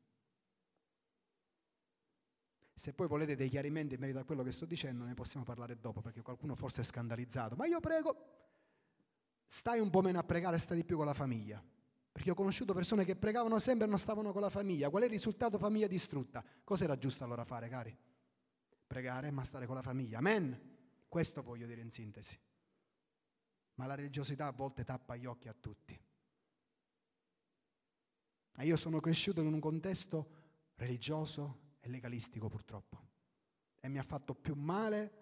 Se 2.75 2.93
poi 2.93 3.07
volete 3.07 3.37
dei 3.37 3.49
chiarimenti 3.49 3.95
in 3.95 4.01
merito 4.01 4.19
a 4.19 4.25
quello 4.25 4.43
che 4.43 4.51
sto 4.51 4.65
dicendo, 4.65 5.05
ne 5.05 5.15
possiamo 5.15 5.45
parlare 5.45 5.79
dopo, 5.79 6.01
perché 6.01 6.23
qualcuno 6.23 6.55
forse 6.55 6.81
è 6.81 6.85
scandalizzato. 6.85 7.55
Ma 7.55 7.67
io 7.67 7.81
prego, 7.81 8.17
stai 9.47 9.79
un 9.79 9.91
po' 9.91 10.01
meno 10.01 10.19
a 10.19 10.25
pregare, 10.25 10.59
stai 10.59 10.79
di 10.79 10.85
più 10.85 10.97
con 10.97 11.07
la 11.07 11.15
famiglia. 11.15 11.63
Perché 12.11 12.31
ho 12.31 12.35
conosciuto 12.35 12.75
persone 12.75 13.05
che 13.05 13.17
pregavano 13.17 13.59
sempre 13.59 13.87
e 13.87 13.89
non 13.89 13.99
stavano 13.99 14.33
con 14.33 14.41
la 14.43 14.51
famiglia. 14.51 14.91
Qual 14.91 15.03
è 15.03 15.07
il 15.07 15.13
risultato? 15.13 15.59
Famiglia 15.59 15.87
distrutta. 15.87 16.45
Cos'era 16.65 16.99
giusto 16.99 17.25
allora 17.25 17.45
fare, 17.45 17.69
cari? 17.69 17.97
pregare 18.93 19.31
ma 19.31 19.43
stare 19.43 19.65
con 19.65 19.75
la 19.75 19.83
famiglia. 19.83 20.19
Amen. 20.19 20.71
Questo 21.09 21.43
voglio 21.43 21.67
dire 21.67 21.81
in 21.81 21.91
sintesi. 21.91 22.39
Ma 23.77 23.87
la 23.87 23.95
religiosità 23.95 24.47
a 24.47 24.53
volte 24.53 24.85
tappa 24.85 25.17
gli 25.17 25.25
occhi 25.25 25.49
a 25.49 25.55
tutti. 25.59 25.99
E 28.57 28.65
io 28.67 28.77
sono 28.77 29.01
cresciuto 29.01 29.41
in 29.41 29.53
un 29.53 29.61
contesto 29.61 30.41
religioso 30.77 31.77
è 31.81 31.89
legalistico 31.89 32.49
purtroppo 32.49 33.11
e 33.81 33.89
mi 33.89 33.99
ha 33.99 34.03
fatto 34.05 34.35
più 34.35 34.55
male 34.55 35.21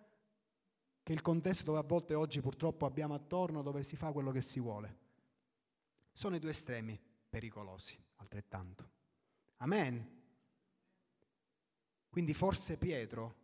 che 1.03 1.15
il 1.15 1.23
contesto 1.23 1.65
dove 1.65 1.79
a 1.79 1.83
volte 1.83 2.15
oggi 2.15 2.43
purtroppo 2.43 2.85
abbiamo 2.85 3.15
attorno 3.15 3.63
dove 3.63 3.83
si 3.83 3.97
fa 3.97 4.13
quello 4.13 4.31
che 4.31 4.43
si 4.43 4.61
vuole. 4.61 4.99
Sono 6.13 6.37
i 6.37 6.39
due 6.39 6.51
estremi 6.51 7.01
pericolosi, 7.29 7.99
altrettanto. 8.17 8.91
Amen. 9.57 10.19
Quindi 12.11 12.35
forse 12.35 12.77
Pietro 12.77 13.37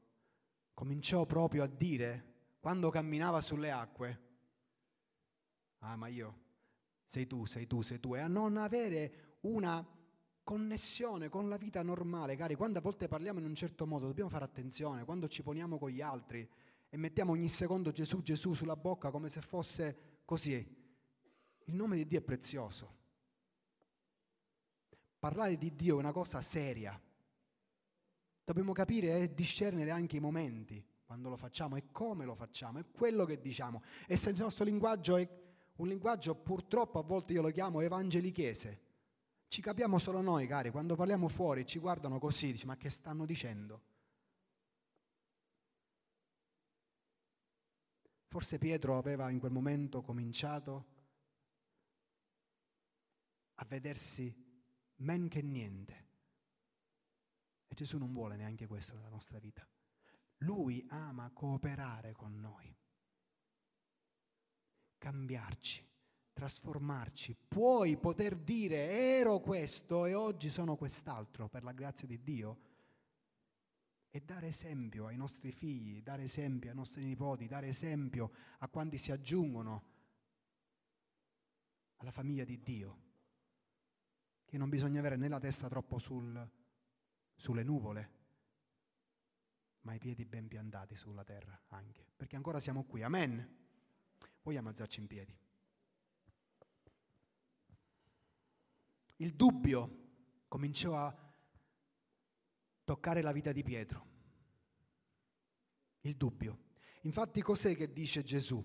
cominciò 0.74 1.24
proprio 1.24 1.62
a 1.62 1.66
dire, 1.66 2.34
quando 2.60 2.90
camminava 2.90 3.40
sulle 3.40 3.70
acque, 3.70 4.20
ah 5.78 5.96
ma 5.96 6.08
io, 6.08 6.40
sei 7.06 7.26
tu, 7.26 7.46
sei 7.46 7.66
tu, 7.66 7.80
sei 7.80 8.00
tu, 8.00 8.14
e 8.14 8.20
a 8.20 8.26
non 8.26 8.58
avere 8.58 9.25
una 9.40 9.84
connessione 10.42 11.28
con 11.28 11.48
la 11.48 11.56
vita 11.56 11.82
normale, 11.82 12.36
cari, 12.36 12.54
quando 12.54 12.78
a 12.78 12.82
volte 12.82 13.08
parliamo 13.08 13.40
in 13.40 13.46
un 13.46 13.54
certo 13.54 13.86
modo 13.86 14.06
dobbiamo 14.06 14.30
fare 14.30 14.44
attenzione, 14.44 15.04
quando 15.04 15.28
ci 15.28 15.42
poniamo 15.42 15.78
con 15.78 15.90
gli 15.90 16.00
altri 16.00 16.48
e 16.88 16.96
mettiamo 16.96 17.32
ogni 17.32 17.48
secondo 17.48 17.90
Gesù, 17.90 18.22
Gesù 18.22 18.54
sulla 18.54 18.76
bocca 18.76 19.10
come 19.10 19.28
se 19.28 19.40
fosse 19.40 20.20
così, 20.24 20.54
il 21.64 21.74
nome 21.74 21.96
di 21.96 22.06
Dio 22.06 22.20
è 22.20 22.22
prezioso. 22.22 22.94
Parlare 25.18 25.56
di 25.56 25.74
Dio 25.74 25.96
è 25.96 25.98
una 25.98 26.12
cosa 26.12 26.40
seria. 26.40 27.00
Dobbiamo 28.44 28.72
capire 28.72 29.18
e 29.18 29.34
discernere 29.34 29.90
anche 29.90 30.16
i 30.16 30.20
momenti 30.20 30.84
quando 31.04 31.28
lo 31.28 31.36
facciamo 31.36 31.76
e 31.76 31.90
come 31.90 32.24
lo 32.24 32.34
facciamo, 32.34 32.78
è 32.78 32.84
quello 32.92 33.24
che 33.24 33.40
diciamo. 33.40 33.82
E 34.06 34.16
se 34.16 34.30
il 34.30 34.36
nostro 34.38 34.64
linguaggio 34.64 35.16
è 35.16 35.28
un 35.76 35.88
linguaggio 35.88 36.34
purtroppo 36.34 36.98
a 36.98 37.02
volte 37.02 37.32
io 37.32 37.42
lo 37.42 37.50
chiamo 37.50 37.80
evangelichese, 37.80 38.80
ci 39.48 39.60
capiamo 39.62 39.98
solo 39.98 40.20
noi, 40.20 40.46
cari, 40.46 40.70
quando 40.70 40.96
parliamo 40.96 41.28
fuori 41.28 41.64
ci 41.66 41.78
guardano 41.78 42.18
così, 42.18 42.52
dici 42.52 42.66
ma 42.66 42.76
che 42.76 42.90
stanno 42.90 43.24
dicendo? 43.24 43.82
Forse 48.26 48.58
Pietro 48.58 48.98
aveva 48.98 49.30
in 49.30 49.38
quel 49.38 49.52
momento 49.52 50.02
cominciato 50.02 50.94
a 53.54 53.64
vedersi 53.64 54.34
men 54.96 55.28
che 55.28 55.42
niente. 55.42 56.04
E 57.68 57.74
Gesù 57.74 57.98
non 57.98 58.12
vuole 58.12 58.36
neanche 58.36 58.66
questo 58.66 58.94
nella 58.94 59.08
nostra 59.08 59.38
vita. 59.38 59.66
Lui 60.40 60.84
ama 60.90 61.30
cooperare 61.32 62.12
con 62.12 62.38
noi, 62.38 62.76
cambiarci, 64.98 65.88
trasformarci. 66.36 67.34
Puoi 67.48 67.96
poter 67.96 68.36
dire 68.36 68.90
ero 68.90 69.40
questo 69.40 70.04
e 70.04 70.12
oggi 70.12 70.50
sono 70.50 70.76
quest'altro 70.76 71.48
per 71.48 71.64
la 71.64 71.72
grazia 71.72 72.06
di 72.06 72.22
Dio 72.22 72.58
e 74.10 74.20
dare 74.20 74.48
esempio 74.48 75.06
ai 75.06 75.16
nostri 75.16 75.50
figli, 75.50 76.02
dare 76.02 76.24
esempio 76.24 76.68
ai 76.68 76.76
nostri 76.76 77.04
nipoti, 77.04 77.46
dare 77.46 77.68
esempio 77.68 78.32
a 78.58 78.68
quanti 78.68 78.98
si 78.98 79.12
aggiungono 79.12 79.84
alla 81.96 82.10
famiglia 82.10 82.44
di 82.44 82.62
Dio 82.62 83.04
che 84.44 84.58
non 84.58 84.68
bisogna 84.68 84.98
avere 84.98 85.16
né 85.16 85.28
la 85.28 85.40
testa 85.40 85.68
troppo 85.68 85.98
sul, 85.98 86.50
sulle 87.34 87.62
nuvole, 87.62 88.10
ma 89.80 89.94
i 89.94 89.98
piedi 89.98 90.26
ben 90.26 90.48
piantati 90.48 90.96
sulla 90.96 91.24
terra 91.24 91.58
anche, 91.68 92.04
perché 92.14 92.36
ancora 92.36 92.60
siamo 92.60 92.84
qui. 92.84 93.02
Amen. 93.02 93.64
Vogliamo 94.42 94.68
alzarci 94.68 95.00
in 95.00 95.06
piedi. 95.06 95.45
Il 99.16 99.34
dubbio 99.34 100.04
cominciò 100.48 100.96
a 100.96 101.14
toccare 102.84 103.22
la 103.22 103.32
vita 103.32 103.52
di 103.52 103.62
Pietro. 103.62 104.06
Il 106.00 106.16
dubbio. 106.16 106.64
Infatti 107.02 107.40
cos'è 107.42 107.74
che 107.74 107.92
dice 107.92 108.22
Gesù? 108.22 108.64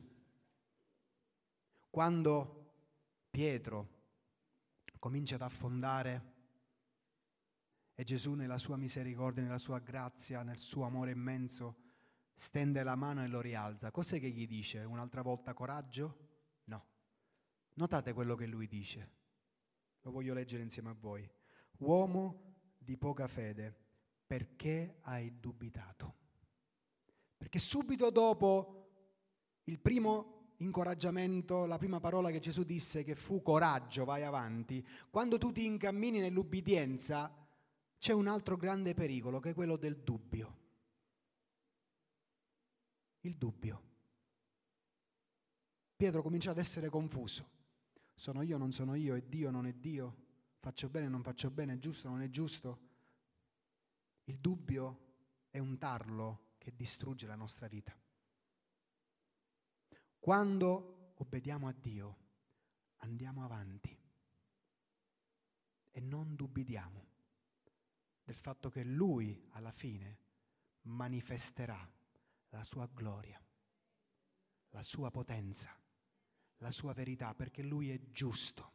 Quando 1.90 2.74
Pietro 3.30 4.00
comincia 5.00 5.36
ad 5.36 5.42
affondare 5.42 6.30
e 7.96 8.04
Gesù 8.04 8.34
nella 8.34 8.58
sua 8.58 8.78
misericordia, 8.78 9.44
nella 9.44 9.58
sua 9.58 9.80
grazia, 9.80 10.44
nel 10.44 10.58
suo 10.58 10.86
amore 10.86 11.12
immenso, 11.12 11.78
stende 12.34 12.84
la 12.84 12.96
mano 12.96 13.24
e 13.24 13.28
lo 13.28 13.42
rialza. 13.42 13.92
Cos'è 13.92 14.20
che 14.20 14.30
gli 14.30 14.48
dice? 14.48 14.80
Un'altra 14.80 15.22
volta 15.22 15.54
coraggio? 15.54 16.30
No. 16.66 16.86
Notate 17.76 18.14
quello 18.14 18.36
che 18.36 18.48
lui 18.48 18.68
dice. 18.68 19.20
Lo 20.02 20.12
voglio 20.12 20.34
leggere 20.34 20.64
insieme 20.64 20.90
a 20.90 20.96
voi. 21.00 21.30
Uomo 21.80 22.56
di 22.78 22.98
poca 22.98 23.28
fede, 23.28 23.76
perché 24.26 24.98
hai 25.02 25.40
dubitato? 25.40 26.16
Perché 27.38 27.60
subito 27.60 28.10
dopo 28.10 28.90
il 29.66 29.80
primo 29.80 30.54
incoraggiamento, 30.58 31.66
la 31.66 31.78
prima 31.78 32.00
parola 32.00 32.30
che 32.30 32.40
Gesù 32.40 32.64
disse 32.64 33.04
che 33.04 33.16
fu 33.16 33.42
coraggio, 33.42 34.06
vai 34.06 34.24
avanti, 34.24 34.86
quando 35.10 35.38
tu 35.38 35.52
ti 35.52 35.66
incammini 35.66 36.20
nell'ubbidienza 36.20 37.36
c'è 37.98 38.14
un 38.14 38.28
altro 38.28 38.58
grande 38.58 38.94
pericolo 38.94 39.40
che 39.40 39.52
è 39.52 39.54
quello 39.54 39.76
del 39.78 39.98
dubbio. 39.98 40.60
Il 43.22 43.36
dubbio. 43.38 43.90
Pietro 45.96 46.24
comincia 46.24 46.52
ad 46.52 46.58
essere 46.58 46.90
confuso. 46.90 47.60
Sono 48.22 48.44
io, 48.44 48.60
non 48.60 48.72
sono 48.72 48.94
io, 48.94 49.16
è 49.16 49.24
Dio, 49.24 49.50
non 49.50 49.66
è 49.66 49.74
Dio, 49.74 50.16
faccio 50.60 50.90
bene, 50.90 51.08
non 51.08 51.24
faccio 51.24 51.50
bene, 51.50 51.74
è 51.74 51.80
giusto, 51.80 52.08
non 52.08 52.22
è 52.22 52.30
giusto. 52.30 52.80
Il 54.26 54.38
dubbio 54.38 55.14
è 55.50 55.58
un 55.58 55.80
tarlo 55.80 56.52
che 56.60 56.72
distrugge 56.76 57.26
la 57.26 57.34
nostra 57.34 57.68
vita. 57.68 58.00
Quando 60.20 61.14
obbediamo 61.16 61.68
a 61.68 61.72
Dio, 61.72 62.18
andiamo 62.98 63.44
avanti 63.44 64.00
e 65.90 66.00
non 66.00 66.36
dubitiamo 66.36 67.08
del 68.24 68.36
fatto 68.36 68.70
che 68.70 68.84
Lui 68.84 69.48
alla 69.54 69.72
fine 69.72 70.20
manifesterà 70.82 71.92
la 72.50 72.64
sua 72.64 72.86
gloria, 72.86 73.44
la 74.70 74.84
sua 74.84 75.10
potenza, 75.10 75.76
la 76.62 76.72
sua 76.72 76.94
verità, 76.94 77.36
perché 77.36 77.62
Lui 77.62 77.92
è 77.92 78.00
giusto. 78.12 78.72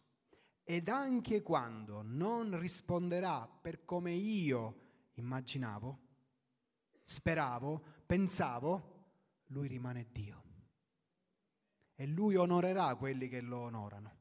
Ed 0.63 0.89
anche 0.89 1.43
quando 1.43 2.03
non 2.03 2.59
risponderà 2.59 3.49
per 3.49 3.85
come 3.85 4.13
io 4.13 5.11
immaginavo, 5.15 6.01
speravo, 7.03 7.83
pensavo, 8.07 8.95
Lui 9.47 9.69
rimane 9.69 10.09
Dio 10.11 10.45
e 11.99 12.07
lui 12.07 12.37
onorerà 12.37 12.95
quelli 12.95 13.27
che 13.29 13.41
lo 13.41 13.61
onorano. 13.61 14.15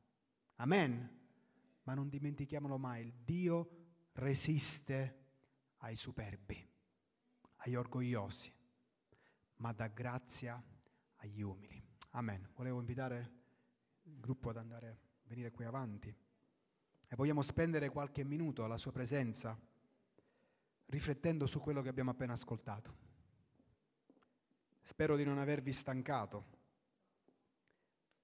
Amen. 0.56 1.24
Ma 1.84 1.94
non 1.94 2.10
dimentichiamolo 2.10 2.78
mai, 2.78 3.06
il 3.06 3.14
Dio 3.14 3.70
resiste 4.14 5.24
ai 5.80 5.96
superbi, 5.96 6.68
agli 7.58 7.76
orgogliosi, 7.76 8.52
ma 9.58 9.72
dà 9.74 9.88
grazia 9.88 10.64
agli 11.18 11.42
umili. 11.42 11.84
Amen. 12.12 12.50
Volevo 12.56 12.80
invitare 12.80 13.44
il 14.06 14.20
gruppo 14.20 14.50
ad 14.50 14.58
andare 14.58 14.90
a 14.90 15.28
venire 15.28 15.52
qui 15.52 15.66
avanti. 15.66 16.10
E 17.08 17.16
vogliamo 17.16 17.42
spendere 17.42 17.90
qualche 17.90 18.24
minuto 18.24 18.64
alla 18.64 18.78
sua 18.78 18.92
presenza 18.92 19.58
riflettendo 20.88 21.48
su 21.48 21.60
quello 21.60 21.82
che 21.82 21.90
abbiamo 21.90 22.12
appena 22.12 22.34
ascoltato. 22.34 23.04
Spero 24.82 25.16
di 25.16 25.24
non 25.24 25.40
avervi 25.40 25.72
stancato. 25.72 26.54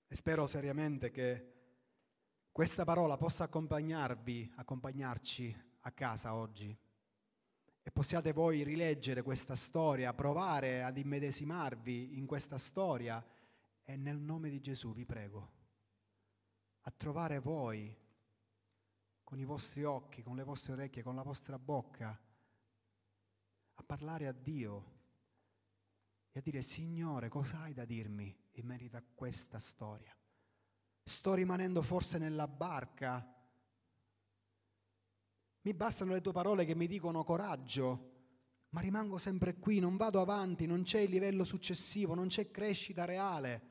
E 0.07 0.15
spero 0.15 0.45
seriamente 0.45 1.09
che 1.09 1.53
questa 2.51 2.83
parola 2.83 3.17
possa 3.17 3.45
accompagnarvi, 3.45 4.53
accompagnarci 4.57 5.55
a 5.81 5.91
casa 5.91 6.35
oggi. 6.35 6.77
E 7.83 7.91
possiate 7.91 8.31
voi 8.31 8.61
rileggere 8.63 9.23
questa 9.23 9.55
storia, 9.55 10.13
provare 10.13 10.83
ad 10.83 10.97
immedesimarvi 10.97 12.17
in 12.17 12.27
questa 12.27 12.57
storia. 12.57 13.25
E 13.83 13.95
nel 13.95 14.19
nome 14.19 14.49
di 14.49 14.59
Gesù 14.59 14.93
vi 14.93 15.05
prego 15.05 15.59
a 16.81 16.91
trovare 16.91 17.39
voi 17.39 17.95
con 19.23 19.39
i 19.39 19.45
vostri 19.45 19.83
occhi, 19.83 20.23
con 20.23 20.35
le 20.35 20.43
vostre 20.43 20.73
orecchie, 20.73 21.03
con 21.03 21.15
la 21.15 21.21
vostra 21.21 21.57
bocca, 21.57 22.09
a 23.73 23.83
parlare 23.83 24.27
a 24.27 24.31
Dio 24.31 24.99
e 26.31 26.39
a 26.39 26.41
dire 26.41 26.61
Signore 26.61 27.29
cosa 27.29 27.61
hai 27.61 27.73
da 27.73 27.85
dirmi 27.85 28.35
in 28.53 28.65
merito 28.65 28.97
a 28.97 29.03
questa 29.13 29.59
storia? 29.59 30.15
Sto 31.03 31.33
rimanendo 31.33 31.81
forse 31.81 32.17
nella 32.17 32.47
barca? 32.47 33.39
Mi 35.61 35.73
bastano 35.73 36.13
le 36.13 36.21
tue 36.21 36.31
parole 36.31 36.65
che 36.65 36.75
mi 36.75 36.87
dicono 36.87 37.23
coraggio, 37.23 38.09
ma 38.69 38.81
rimango 38.81 39.17
sempre 39.17 39.55
qui, 39.57 39.79
non 39.79 39.95
vado 39.97 40.19
avanti, 40.21 40.65
non 40.65 40.83
c'è 40.83 40.99
il 40.99 41.09
livello 41.09 41.43
successivo, 41.43 42.15
non 42.15 42.27
c'è 42.27 42.49
crescita 42.49 43.05
reale. 43.05 43.70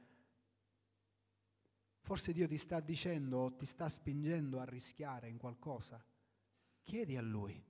Forse 2.11 2.33
Dio 2.33 2.49
ti 2.49 2.59
sta 2.59 2.81
dicendo 2.81 3.39
o 3.39 3.55
ti 3.55 3.65
sta 3.65 3.89
spingendo 3.89 4.59
a 4.59 4.65
rischiare 4.65 5.29
in 5.29 5.39
qualcosa. 5.39 6.05
Chiedi 6.83 7.17
a 7.17 7.23
Lui. 7.23 7.65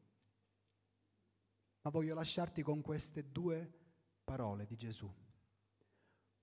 Ma 1.82 1.90
voglio 1.90 2.14
lasciarti 2.14 2.62
con 2.62 2.80
queste 2.80 3.30
due 3.30 3.70
parole 4.24 4.64
di 4.64 4.76
Gesù. 4.76 5.14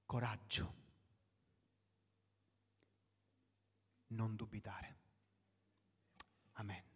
Coraggio. 0.06 0.76
Non 4.10 4.36
dubitare. 4.36 5.00
Amen. 6.52 6.87